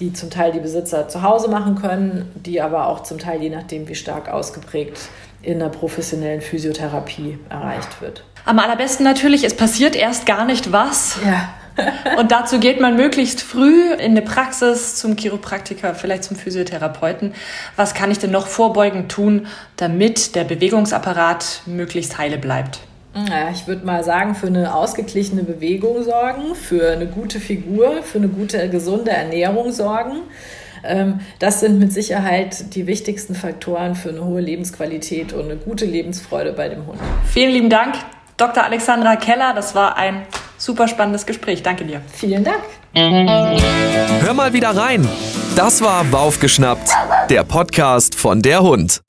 die 0.00 0.12
zum 0.12 0.30
Teil 0.30 0.52
die 0.52 0.60
Besitzer 0.60 1.08
zu 1.08 1.22
Hause 1.22 1.48
machen 1.48 1.76
können, 1.76 2.30
die 2.34 2.60
aber 2.60 2.88
auch 2.88 3.02
zum 3.02 3.18
Teil, 3.18 3.42
je 3.42 3.50
nachdem 3.50 3.86
wie 3.88 3.94
stark 3.94 4.28
ausgeprägt 4.28 4.98
in 5.42 5.58
der 5.58 5.68
professionellen 5.68 6.40
Physiotherapie 6.40 7.38
erreicht 7.48 8.00
wird. 8.00 8.24
Am 8.44 8.58
allerbesten 8.58 9.04
natürlich, 9.04 9.44
es 9.44 9.54
passiert 9.54 9.94
erst 9.94 10.26
gar 10.26 10.44
nicht 10.44 10.72
was. 10.72 11.18
Ja. 11.24 11.50
Und 12.18 12.32
dazu 12.32 12.58
geht 12.58 12.80
man 12.80 12.96
möglichst 12.96 13.42
früh 13.42 13.92
in 13.92 14.12
eine 14.12 14.22
Praxis 14.22 14.96
zum 14.96 15.16
Chiropraktiker, 15.16 15.94
vielleicht 15.94 16.24
zum 16.24 16.36
Physiotherapeuten. 16.36 17.34
Was 17.76 17.94
kann 17.94 18.10
ich 18.10 18.18
denn 18.18 18.30
noch 18.30 18.46
vorbeugend 18.46 19.10
tun, 19.10 19.46
damit 19.76 20.34
der 20.34 20.44
Bewegungsapparat 20.44 21.62
möglichst 21.66 22.18
heile 22.18 22.38
bleibt? 22.38 22.80
Ja, 23.14 23.50
ich 23.50 23.66
würde 23.66 23.84
mal 23.84 24.04
sagen, 24.04 24.34
für 24.34 24.46
eine 24.46 24.74
ausgeglichene 24.74 25.42
Bewegung 25.42 26.02
sorgen, 26.04 26.54
für 26.54 26.92
eine 26.92 27.06
gute 27.06 27.40
Figur, 27.40 28.02
für 28.02 28.18
eine 28.18 28.28
gute, 28.28 28.68
gesunde 28.68 29.10
Ernährung 29.10 29.72
sorgen. 29.72 30.22
Ähm, 30.84 31.20
das 31.38 31.60
sind 31.60 31.78
mit 31.78 31.92
Sicherheit 31.92 32.74
die 32.74 32.86
wichtigsten 32.86 33.34
Faktoren 33.34 33.94
für 33.94 34.10
eine 34.10 34.24
hohe 34.24 34.40
Lebensqualität 34.40 35.32
und 35.32 35.44
eine 35.46 35.56
gute 35.56 35.84
Lebensfreude 35.84 36.52
bei 36.52 36.68
dem 36.68 36.86
Hund. 36.86 36.98
Vielen 37.24 37.52
lieben 37.52 37.70
Dank, 37.70 37.94
Dr. 38.36 38.64
Alexandra 38.64 39.16
Keller. 39.16 39.52
Das 39.54 39.74
war 39.74 39.96
ein 39.96 40.22
super 40.56 40.88
spannendes 40.88 41.26
Gespräch. 41.26 41.62
Danke 41.62 41.84
dir. 41.84 42.00
Vielen 42.12 42.44
Dank. 42.44 42.62
Hör 42.94 44.34
mal 44.34 44.52
wieder 44.52 44.70
rein. 44.70 45.06
Das 45.56 45.82
war 45.82 46.04
Baufgeschnappt, 46.04 46.90
der 47.28 47.44
Podcast 47.44 48.14
von 48.14 48.40
der 48.40 48.62
Hund. 48.62 49.00